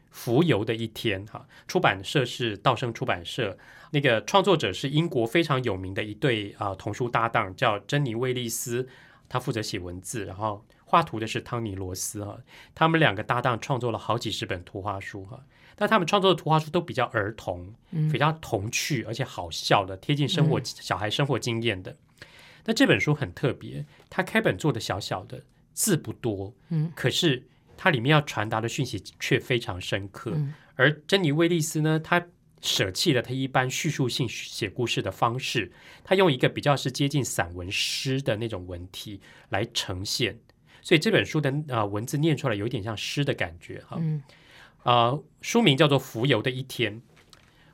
[0.10, 1.48] 浮游的一天哈。
[1.68, 3.56] 出版社是道生出版社，
[3.92, 8.90] 那个创作者是英国非常有名的一对啊童书搭档，叫珍妮威利斯，
[9.30, 12.40] 他负责写文字，然后画图的是汤尼罗斯哈。
[12.74, 15.44] 他们两个搭档创作了好几十本图画书哈。
[15.80, 17.72] 但他们创作的图画书都比较儿童，
[18.12, 21.96] 比较童趣，而且好笑的，贴近生活小孩生活经验的。
[22.66, 30.36] 那这本书很特别，它开本做的小小的，字不多，嗯，可是它里面要传达的讯息却非常深刻。
[30.74, 32.26] 而珍妮威利斯呢，她
[32.60, 35.72] 舍弃了她一般叙述性写故事的方式，
[36.04, 40.40] 她用一个比较是接近散文诗的那种文体来呈现，
[40.82, 44.02] 所以这本书的啊文字念出来有点像诗的感觉，哈。
[44.88, 47.02] 啊，书名叫做《浮游的一天》。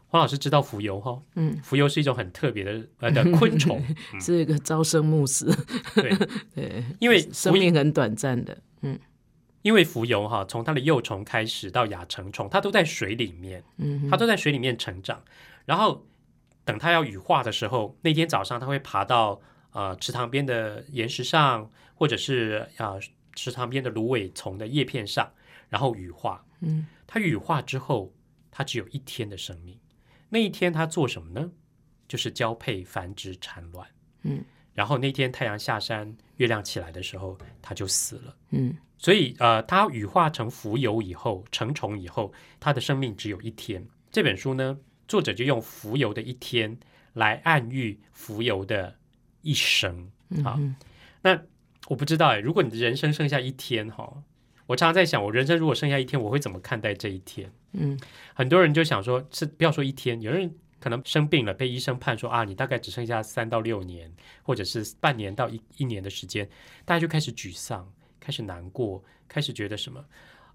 [0.08, 1.22] 黄老师知道浮游哈？
[1.36, 3.80] 嗯，浮游是一种很特别的呃的昆虫，
[4.20, 5.46] 是一个朝生暮死。
[5.94, 6.12] 对
[6.56, 8.58] 对，因为生命很短暂的。
[8.82, 9.00] 嗯，
[9.62, 13.64] 因为浮游哈，从它的幼虫开始到亚成虫，它都在水里面。
[13.78, 15.22] 嗯，它都在水里面成长。
[15.66, 16.08] 然后
[16.66, 19.40] 等它要羽化的时候，那天早上它会爬到
[19.74, 22.96] 呃池塘边的岩石上，或者是啊
[23.36, 25.32] 池塘边的芦苇丛的叶片上，
[25.70, 26.44] 然后羽化。
[26.62, 26.88] 嗯。
[27.06, 28.14] 它羽化之后，
[28.52, 29.80] 它只有一天的生命。
[30.30, 31.52] 那一天它做什么呢？
[32.08, 33.88] 就是交配、繁殖、产卵。
[34.24, 38.36] 嗯，然后那天太阳下山、月亮起来的时候，它就死了。
[38.50, 43.88] 嗯，所以呃，它羽化成浮游以后，成虫以后，它的生命只有一天。
[44.12, 46.78] 这本书呢，作者就用浮游的一天
[47.14, 48.98] 来暗喻浮游的
[49.42, 50.12] 一生。
[50.44, 50.60] 啊，
[51.22, 51.42] 那
[51.88, 54.24] 我不知道哎，如果你的人生剩下一天，哈。
[54.66, 57.52] 我常常在想，我人生如果剩下一天，我会怎么看待这一天？
[57.74, 58.00] 嗯，
[58.34, 60.50] 很多人就想说，是不要说一天，有人
[60.80, 66.48] 可能生病了，被医生判说啊，你大概只剩下三到六年，或者是半年到一一年的时间，
[66.86, 70.06] 大家就开始沮丧，开始难过，开始觉得什么？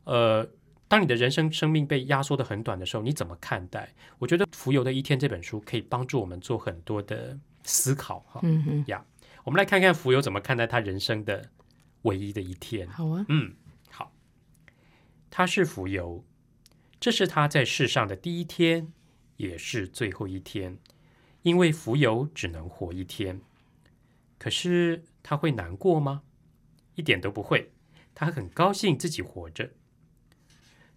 [0.04, 0.48] 呃，
[0.86, 3.92] 当你的人生生命被压缩的很短的时候，你怎么看待？
[4.18, 8.20] 我觉得《浮游的一天》这本书可以帮助我们做很多的思考。
[8.20, 9.04] 哈，嗯嗯呀，
[9.44, 11.44] 我们来看看浮游怎么看待他人生的
[12.02, 12.88] 唯一的一天。
[12.88, 13.52] 好啊，嗯。
[15.30, 16.24] 他是浮游，
[16.98, 18.92] 这是他在世上的第一天，
[19.36, 20.78] 也是最后一天，
[21.42, 23.40] 因为浮游只能活一天。
[24.38, 26.22] 可是他会难过吗？
[26.94, 27.70] 一点都不会，
[28.14, 29.70] 他很高兴自己活着。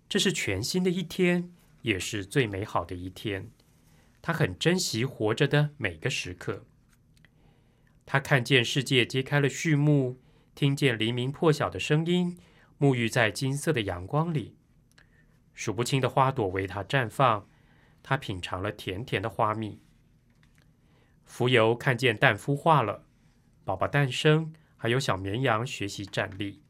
[0.09, 1.51] 这是全新的一天，
[1.83, 3.49] 也是最美好的一天。
[4.21, 6.65] 他很珍惜活着的每个时刻。
[8.05, 10.19] 他看见世界揭开了序幕，
[10.53, 12.37] 听见黎明破晓的声音。
[12.81, 14.55] 沐浴在金色的阳光里，
[15.53, 17.47] 数不清的花朵为它绽放。
[18.01, 19.79] 它品尝了甜甜的花蜜。
[21.23, 23.05] 浮游看见蛋孵化了，
[23.63, 26.63] 宝宝诞生，还有小绵羊学习站立。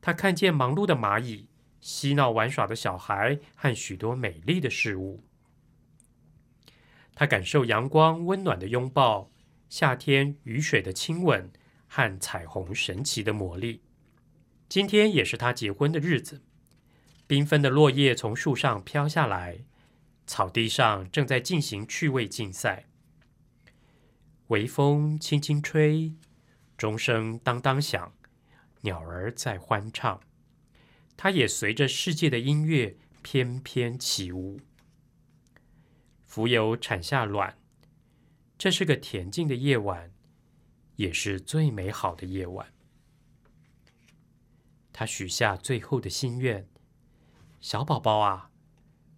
[0.00, 1.46] 他看见忙碌的蚂蚁、
[1.80, 5.22] 嬉闹玩耍的小孩和许多美丽的事物。
[7.14, 9.30] 他感受阳光温暖的拥抱，
[9.68, 11.48] 夏天雨水的亲吻
[11.86, 13.82] 和彩虹神奇的魔力。
[14.68, 16.42] 今天也是他结婚的日子，
[17.26, 19.64] 缤纷的落叶从树上飘下来，
[20.26, 22.84] 草地上正在进行趣味竞赛。
[24.48, 26.12] 微风轻轻吹，
[26.76, 28.12] 钟声当当响，
[28.82, 30.20] 鸟儿在欢唱，
[31.16, 34.60] 它也随着世界的音乐翩翩起舞。
[36.30, 37.56] 蜉蝣产下卵，
[38.58, 40.12] 这是个恬静的夜晚，
[40.96, 42.70] 也是最美好的夜晚。
[44.98, 46.66] 他许下最后的心愿：
[47.60, 48.50] 小宝宝啊，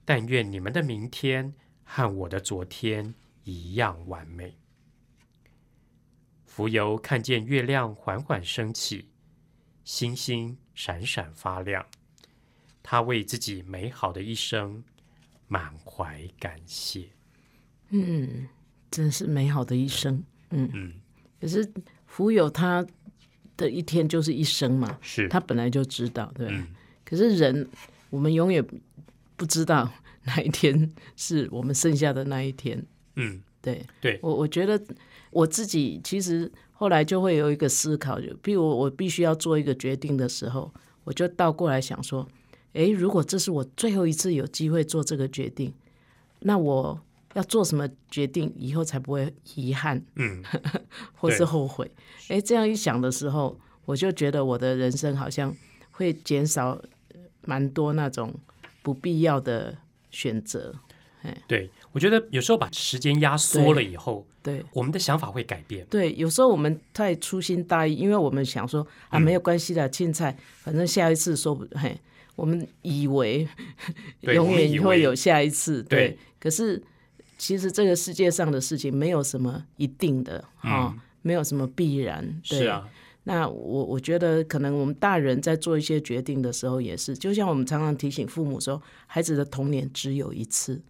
[0.05, 1.55] 但愿你们的明天
[1.85, 3.15] 和我的昨天
[3.45, 4.59] 一样完美。
[6.45, 9.09] 浮游看见月亮缓缓升起，
[9.83, 11.87] 星星闪闪发亮，
[12.83, 14.85] 他为自己美好的一生
[15.49, 17.09] 满怀感谢。
[17.89, 18.47] 嗯，
[18.91, 20.23] 真是美好的一生。
[20.51, 21.01] 嗯嗯，
[21.41, 21.73] 可是
[22.05, 22.87] 浮游他
[23.61, 26.49] 的一天就是一生嘛，是他本来就知道，对。
[27.05, 27.69] 可是人，
[28.09, 28.65] 我们永远
[29.37, 29.91] 不知道
[30.25, 32.85] 哪一天是我们剩下的那一天。
[33.17, 34.83] 嗯，对对，我我觉得。
[35.33, 40.69] 我自己其实后来就会有一个思考，就比如我必须要做一个决定的时候，
[41.05, 42.27] 我就倒过来想说：，
[42.73, 45.73] 诶，如果这是我最后一次有机会做这个决定，
[46.41, 47.01] 那我
[47.35, 50.43] 要做什么决定，以后才不会遗憾，嗯，
[51.15, 51.91] 或是后悔？
[52.29, 55.55] 哎，这样一想的时候，我就觉得我的人生好像
[55.91, 56.81] 会减少
[57.43, 58.35] 蛮多那种
[58.83, 59.77] 不必要的
[60.11, 60.75] 选择。
[61.47, 65.87] 对，我觉得有时候把时间压缩了以后，对我们的想法会改变。
[65.91, 71.95] 对，有时候我们太粗心大意，因为我们想说啊，没有关系的，青菜，反正下一次说不，嘿，
[72.37, 73.47] 我们以为
[74.23, 75.83] 永远会有下一次。
[75.83, 76.83] 对，可是
[77.41, 82.39] 其实这个世界上的事情没有什么一定的哈，没有什么必然。
[82.43, 82.87] 是啊。
[83.25, 90.81] 那我我觉得可能我们大人在做一些决定的时候也是，就像我们常常提醒父母说，孩子的童年只有一次。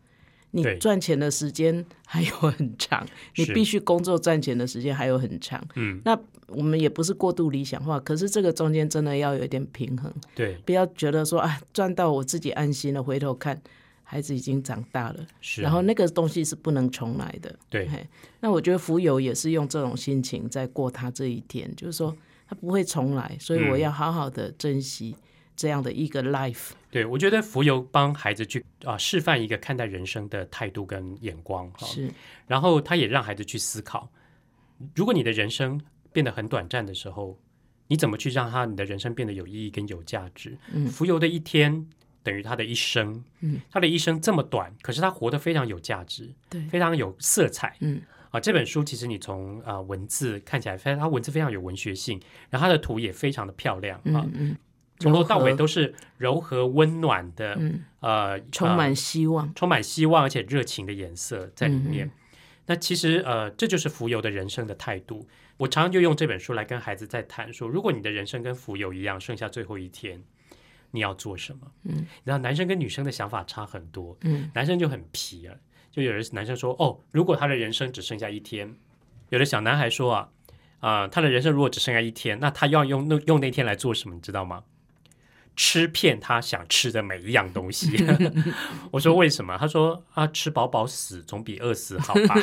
[0.53, 5.65] 你赚钱的时间还有很长，你必须工作赚钱的时间还有很长。
[5.77, 10.13] 嗯，那我们也不是过度理想化，可是这个中间真的要有一点平衡。
[10.35, 13.63] 对，不要觉得说啊，赚到我自己安心了，回头看
[14.11, 17.57] 孩子已经长大了，是，然后那个东西是不能重来的。
[17.69, 17.89] 对，
[18.41, 22.17] 那我觉得浮游也是用这种心情在过他这一天，就是说
[22.49, 25.15] 他不会重来，所以我要好好的珍惜。
[25.57, 32.11] 这样的一个 life，对我觉得浮游帮孩子去啊示范一个看待人生的态度跟眼光哈，是，
[32.47, 34.09] 然后他也让孩子去思考，
[34.95, 35.79] 如果你的人生
[36.15, 37.39] 变得很短暂的时候，
[37.89, 40.57] 你怎么去让他你的人生变得有意义跟有价值？
[40.73, 41.87] 嗯，浮游的一天
[42.23, 48.01] 等于他的一生，嗯，他的一生这么短，可是他活得非常有价值，对，非常有色彩，嗯，
[48.31, 54.57] 啊，这本书其实你从啊文字看起来，非常，它文字非常有文学性，然后它的图也非常的漂亮啊，嗯。
[55.03, 57.59] 从头到尾都是柔和温暖的，
[58.01, 62.11] 呃，充满希望，充满希望而且热情的颜色在里面。
[62.67, 65.27] 那其实呃，这就是浮游的人生的态度。
[65.57, 70.23] 我常常就用这本书来跟孩子在谈说，如果你的人生跟浮游一样，剩下最后一天，
[70.91, 71.61] 你要做什么？
[71.85, 74.17] 嗯，然后男生跟女生的想法差很多。
[74.23, 75.55] 嗯，男生就很皮啊，
[75.91, 78.75] 就有人男生说，哦，如果他的人生只剩下一天，
[79.31, 80.29] 有的小男孩说啊，
[80.81, 84.15] 啊，他的人生如果只剩下一天，那他要用那用那天来做什么？
[84.15, 84.65] 你知道吗？
[85.57, 88.03] 吃遍他想吃的每一样东西，
[88.93, 89.59] 我说为什么？
[89.59, 92.35] 他说啊，吃饱饱死总比饿死好吧？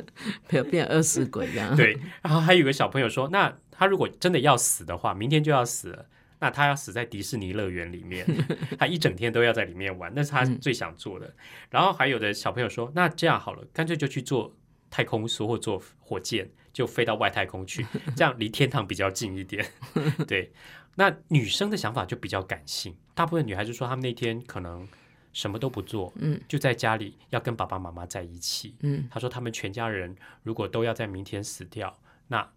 [0.50, 1.74] 没有变饿死鬼一样。
[1.74, 6.06] 对，然后还有个小朋友说，那他如果真的要死的话，明天就要死了，
[6.46, 8.24] 那他要死在迪士尼乐园里面，
[8.78, 11.34] 他一整天都要在里面玩，那是他最想做的。
[11.70, 14.54] 然后还有的小朋友说，那这样好了，干脆就去做
[14.88, 17.84] 太空梭或坐火箭，就飞到外太空去，
[18.14, 19.66] 这样离天堂比较近一点。
[20.28, 20.52] 对。
[20.94, 24.86] 那女生的想法就比较感性，大部分女孩子说，她们那天可能
[25.32, 32.48] 什么都不做，嗯，就在家里要跟爸爸妈妈在一起，嗯，她说他们全家人如果都要在明天死掉，那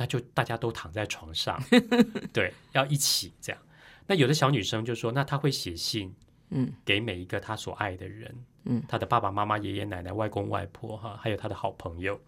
[0.00, 1.62] 那就大家都躺在床上，
[2.32, 3.62] 对，要一起这样。
[4.06, 6.10] 那有的小女生就说，那她会写信，
[6.48, 8.34] 嗯，给每一个她所爱的人，
[8.64, 12.18] 嗯，她的爸爸妈妈、爷爷奶奶、外公外婆，哈，还有她的好朋友。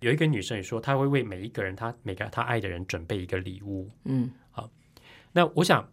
[0.00, 4.30] 有一个女生也说，她会为每一个人，她每个她爱的人准备一个礼物，嗯。
[4.50, 4.70] 好
[5.32, 5.90] 那我想，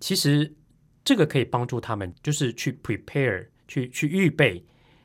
[0.00, 0.52] 其实
[1.04, 4.64] 这个可以帮助他们，就是去 prepare，去去预备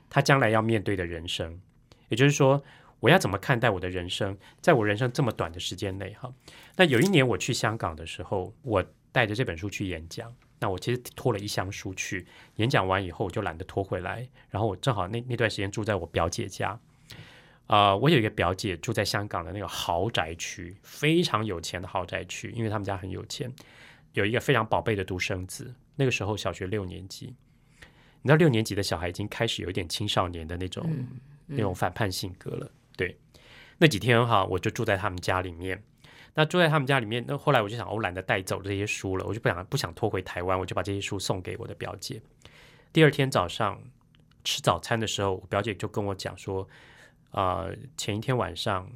[0.10, 1.62] 他将来要面对的人生。
[2.10, 2.64] 也就是说，
[3.00, 4.38] 我要怎么看待我的人生？
[4.60, 6.34] 在我人生这么短的时间内，哈，
[6.76, 10.34] 那有一年我去香港的时候，我带着这本书去演讲。
[10.60, 12.26] 那我其实拖了一箱书去
[12.56, 14.28] 演讲完以后，我就懒得拖回来。
[14.50, 16.80] 然后我正好那那段时间住在我表姐家，
[17.68, 23.54] 啊，我有一个表姐住在香港的那个豪宅区，非常有钱的豪宅区，因为他们家很有钱，
[24.14, 25.72] 有一个非常宝贝的独生子。
[25.96, 27.36] 那个时候小学六年级，
[28.24, 31.08] 你知道六年级的小孩已经开始有一点青少年的那种
[31.46, 32.72] 那种反叛性格了。
[32.98, 33.18] 对，
[33.78, 35.82] 那几天哈，我就住在他们家里面。
[36.34, 42.22] 那住在他们家里面，那后来我就想，我懒得带走这些书了，我就不想不想拖回台湾，我就把这些书送给我的表姐。
[42.92, 43.82] 第二天早上
[44.44, 46.68] 吃早餐的时候，我表姐就跟我讲说，
[47.32, 48.88] 啊，前一天晚上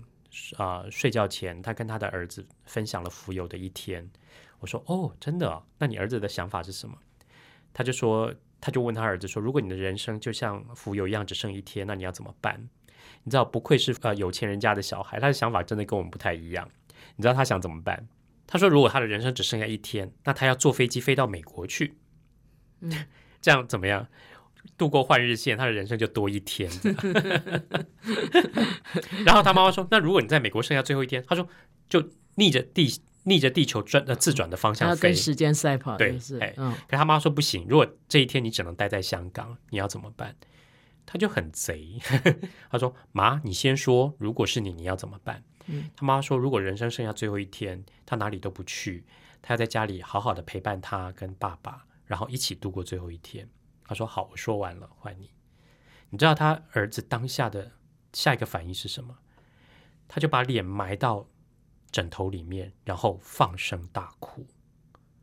[0.58, 4.08] 啊睡觉前，她跟她的儿子分享了浮游的一天。
[4.60, 5.64] 我说，哦，真的？
[5.80, 6.95] 那你儿子的想法是什么？
[7.74, 12.70] 他就说，他就问他儿子说，如果你的人生就像浮游一样，只剩一天，那你要怎么办？
[13.24, 16.67] 你知道，不愧是呃有钱人家的小孩，他的想法真的跟我们不太一样。
[17.15, 18.07] 你知道他想怎么办？
[18.47, 21.95] 他说：“如果他的人生只剩下一天，那他要坐飞机飞到美国去，
[22.82, 23.05] 嗯，
[23.41, 24.05] 这样怎么样？
[24.78, 26.69] 度过换日线，他的人生就多一天。
[29.26, 31.47] ”然后他妈妈说：“那如果你在美国剩下最后一天，他说
[31.88, 32.03] 就
[32.36, 36.74] 逆着地逆着地球转呃自转的方向飞，跟时间赛跑。”对，哎，嗯。
[36.89, 40.36] 可他妈说不行，如果这一天你只能待在香港，你要怎么办？
[41.06, 41.99] 他就很贼，
[42.70, 45.43] 他说：“妈，你先说，如果是你，你要怎么办？”
[45.95, 49.06] 他妈说：“如果人生剩下最后一天，他哪里都不去，
[49.41, 53.47] 他要在家里好好的陪伴他跟爸爸，然后一起度过最后一天。”
[53.86, 55.32] 他说：“好，我说完了，换你。”
[56.10, 57.72] 你知道他儿子当下的
[58.14, 59.18] 下一个反应是什么？
[60.08, 61.28] 他就把脸埋到
[61.89, 64.45] 枕头里面，然后放声大哭。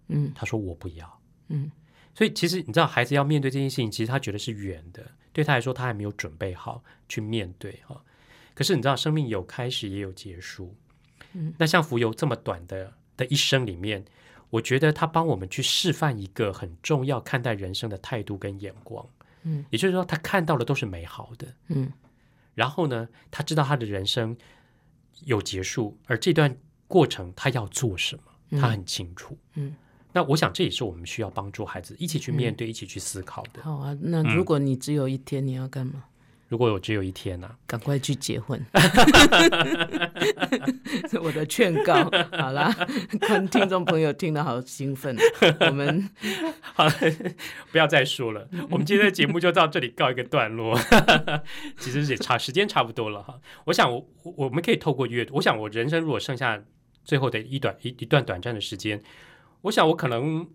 [0.09, 1.70] 嗯，他说：“我不要。”嗯，
[2.14, 8.03] 所以其实你知道，孩子要面对这件事情，其实他觉得是远的，对他来说，他还没有准备好去面对哈。
[8.55, 10.74] 可是你知道，生命有开始也有结束。
[11.34, 14.05] 嗯，那像浮游这么短的的一生里面，
[14.51, 19.09] 我觉得他帮我们去示范一个很重要看待人生的态度跟眼光。
[19.45, 21.47] 嗯，也就是说，他看到的都是美好的。
[21.68, 21.93] 嗯，
[22.57, 24.36] 然后呢，他知道他的人生
[25.24, 26.57] 有结束，而这段
[26.89, 29.39] 过程他要做什么，他很清楚。
[29.55, 29.76] 嗯，
[30.13, 33.63] 那我想这也是我们需要帮助孩子一起去面对、一起去思考的。
[33.63, 36.05] 好啊，那如果你只有一天，你要干嘛？
[36.49, 37.57] 如果我只有一天呢？
[37.67, 38.59] 赶快去结婚！
[41.23, 42.75] 我的劝告，好啦，
[43.21, 45.15] 看听众朋友听得好兴奋。
[45.61, 46.09] 我们
[46.75, 46.93] 好了，
[47.71, 48.49] 不要再说了。
[48.71, 50.75] 我们今天的节目就到这里告一个段落。
[51.79, 53.39] 其实也差时间差不多了哈。
[53.67, 55.35] 我想，我我们可以透过阅读。
[55.35, 56.59] 我想，我人生如果剩下
[57.05, 59.03] 最后的一短一一段短暂的时间。
[59.63, 60.47] 我想，我可能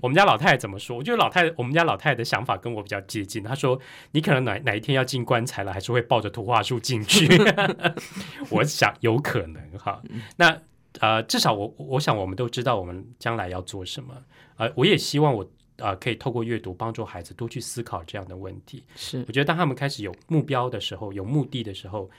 [0.00, 0.96] 我们家老太太怎么说？
[0.96, 3.42] 我觉得老太太，我们家老太太的想法跟我比较接近。
[3.42, 3.78] 她说
[4.12, 7.28] ：“你可能哪哪一天要进棺材了，还是会抱着图画书进去。”
[8.50, 10.02] 我想有可能哈。
[10.36, 10.60] 那
[11.00, 14.14] 呃，至少我我想我们都知道我们将来要做什么。
[14.56, 18.82] 呃，我也希望我呃可以透过阅读帮助孩子多去思考这样的问题。
[18.96, 22.10] 是，我觉得当他们开始有目标的时候，有目的的时候。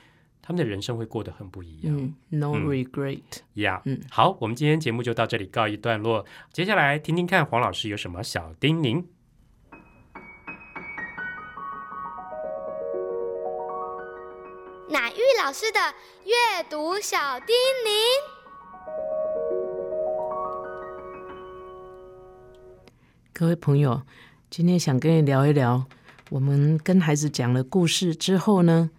[0.49, 2.11] 他们的人生会过得很不一样。
[2.29, 3.21] No regret。
[3.53, 3.83] Yeah。
[3.85, 6.25] 嗯，好，我们今天节目就到这里告一段落。
[6.51, 9.05] 接下来听听看黄老师有什么小叮咛。
[14.89, 15.79] 乃玉老师的
[16.25, 17.91] 阅读小叮咛。
[23.31, 24.01] 各位朋友，
[24.49, 25.85] 今天想跟你聊一聊，
[26.31, 28.89] 我们跟孩子讲了故事之后呢？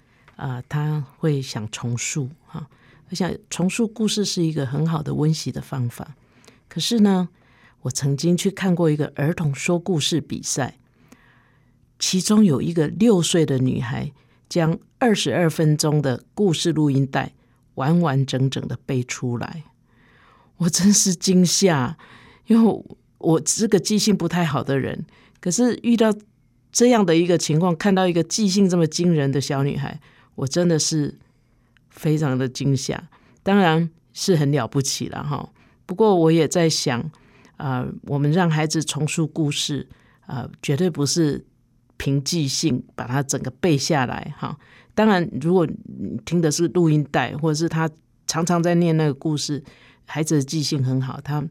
[0.41, 2.67] 啊，他会想重述哈，
[3.11, 6.17] 我想重述故事是一个很好的温习的方法。
[6.67, 7.29] 可是呢，
[7.83, 10.79] 我曾经去看过一个儿童说故事比赛，
[11.99, 14.13] 其中有一个六岁的女孩
[14.49, 17.35] 将二十二分钟的故事录音带
[17.75, 19.65] 完完整整的背出来，
[20.57, 21.99] 我真是惊吓，
[22.47, 22.85] 因为
[23.19, 25.05] 我是个记性不太好的人，
[25.39, 26.15] 可是遇到
[26.73, 30.01] 这样的一个情况，看到一个记性这么惊人的小女孩。
[30.41, 31.15] 我真的是
[31.91, 33.11] 非常的惊吓，
[33.43, 35.47] 当然是很了不起了哈。
[35.85, 37.11] 不过我也在想，
[37.59, 39.87] 啊，我们让孩子重述故事，
[40.27, 41.45] 啊，绝对不是
[41.99, 44.59] 凭记性把它整个背下来哈。
[44.95, 47.91] 当然，如果你听的是录音带，或者是他
[48.27, 49.63] 常常在念那个故事，
[50.07, 51.47] 孩子的记性很好，他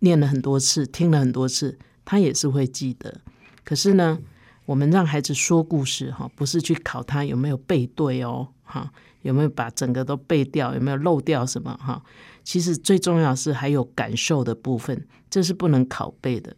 [0.00, 3.22] 念了很多次，听了很多次，他也是会记得。
[3.64, 4.18] 可是呢？
[4.66, 8.92] 我们让孩子说故事，哈，不是去考他有没有背对哦，哈，
[9.22, 12.02] 有没有把整个都背掉，有没有漏掉什么，哈。
[12.44, 16.54] 其实最重要是还有感受的部分，这是不能拷贝的。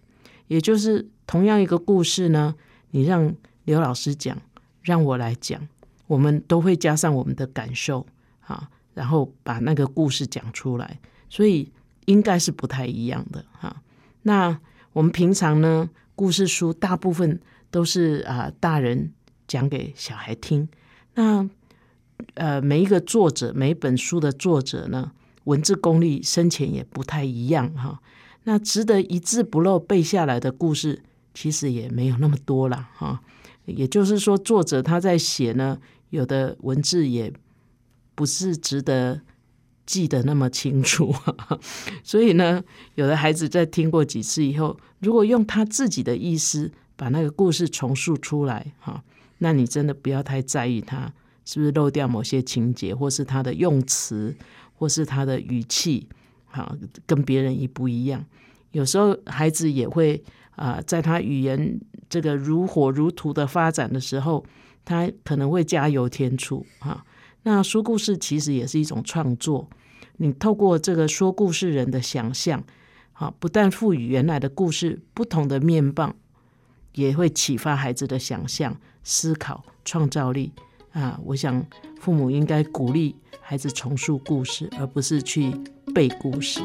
[0.46, 2.54] 也就是同样一个故事呢，
[2.90, 3.34] 你让
[3.64, 4.36] 刘老师讲，
[4.82, 5.68] 让我来讲，
[6.06, 8.06] 我们都会加上我们的感受
[8.40, 10.98] 啊，然后把那个故事讲出来，
[11.28, 11.70] 所以
[12.06, 13.82] 应该是不太一样的哈。
[14.22, 14.58] 那
[14.92, 17.40] 我们平常呢，故事书大部分
[17.70, 19.12] 都是啊大人
[19.46, 20.68] 讲给小孩听，
[21.14, 21.48] 那
[22.34, 25.12] 呃每一个作者每一本书的作者呢，
[25.44, 28.00] 文字功力深浅也不太一样哈。
[28.44, 31.02] 那值得一字不漏背下来的故事，
[31.34, 33.20] 其实也没有那么多了哈。
[33.66, 37.30] 也就是说，作者他在写呢，有的文字也
[38.14, 39.20] 不是值得
[39.84, 41.14] 记得那么清楚。
[42.02, 42.64] 所以呢，
[42.94, 49.04] 有的孩子在听过几次以后，如果用他自己的意思把那个故事重述出来，哈，
[49.38, 51.12] 那你真的不要太在意他
[51.44, 54.36] 是不是漏掉某些情节，或是他的用词，
[54.74, 56.08] 或是他的语气，
[56.46, 56.76] 哈，
[57.06, 58.24] 跟别人一不一样。
[58.72, 60.20] 有时候孩子也会
[60.56, 64.44] 啊，在他语言这个如火如荼的发展的时候，
[64.84, 67.06] 他可能会加油添醋哈。
[67.44, 69.70] 那说故事其实也是一种创作，
[70.16, 72.62] 你透过这个说故事人的想象，
[73.12, 76.14] 好，不但赋予原来的故事不同的面貌，
[76.98, 80.52] 也会启发孩子的想象、思考、创造力
[80.92, 81.18] 啊。
[81.24, 81.64] 我想
[82.00, 85.52] 父母应该鼓励孩子重述故事，而不是去
[85.94, 86.60] 背故事。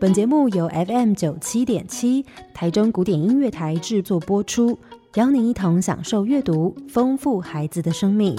[0.00, 4.78] 本节目由 FM 九七点七台中古典音乐台制作播出，
[5.14, 8.38] 邀您一同享受阅读，丰富孩子的生命。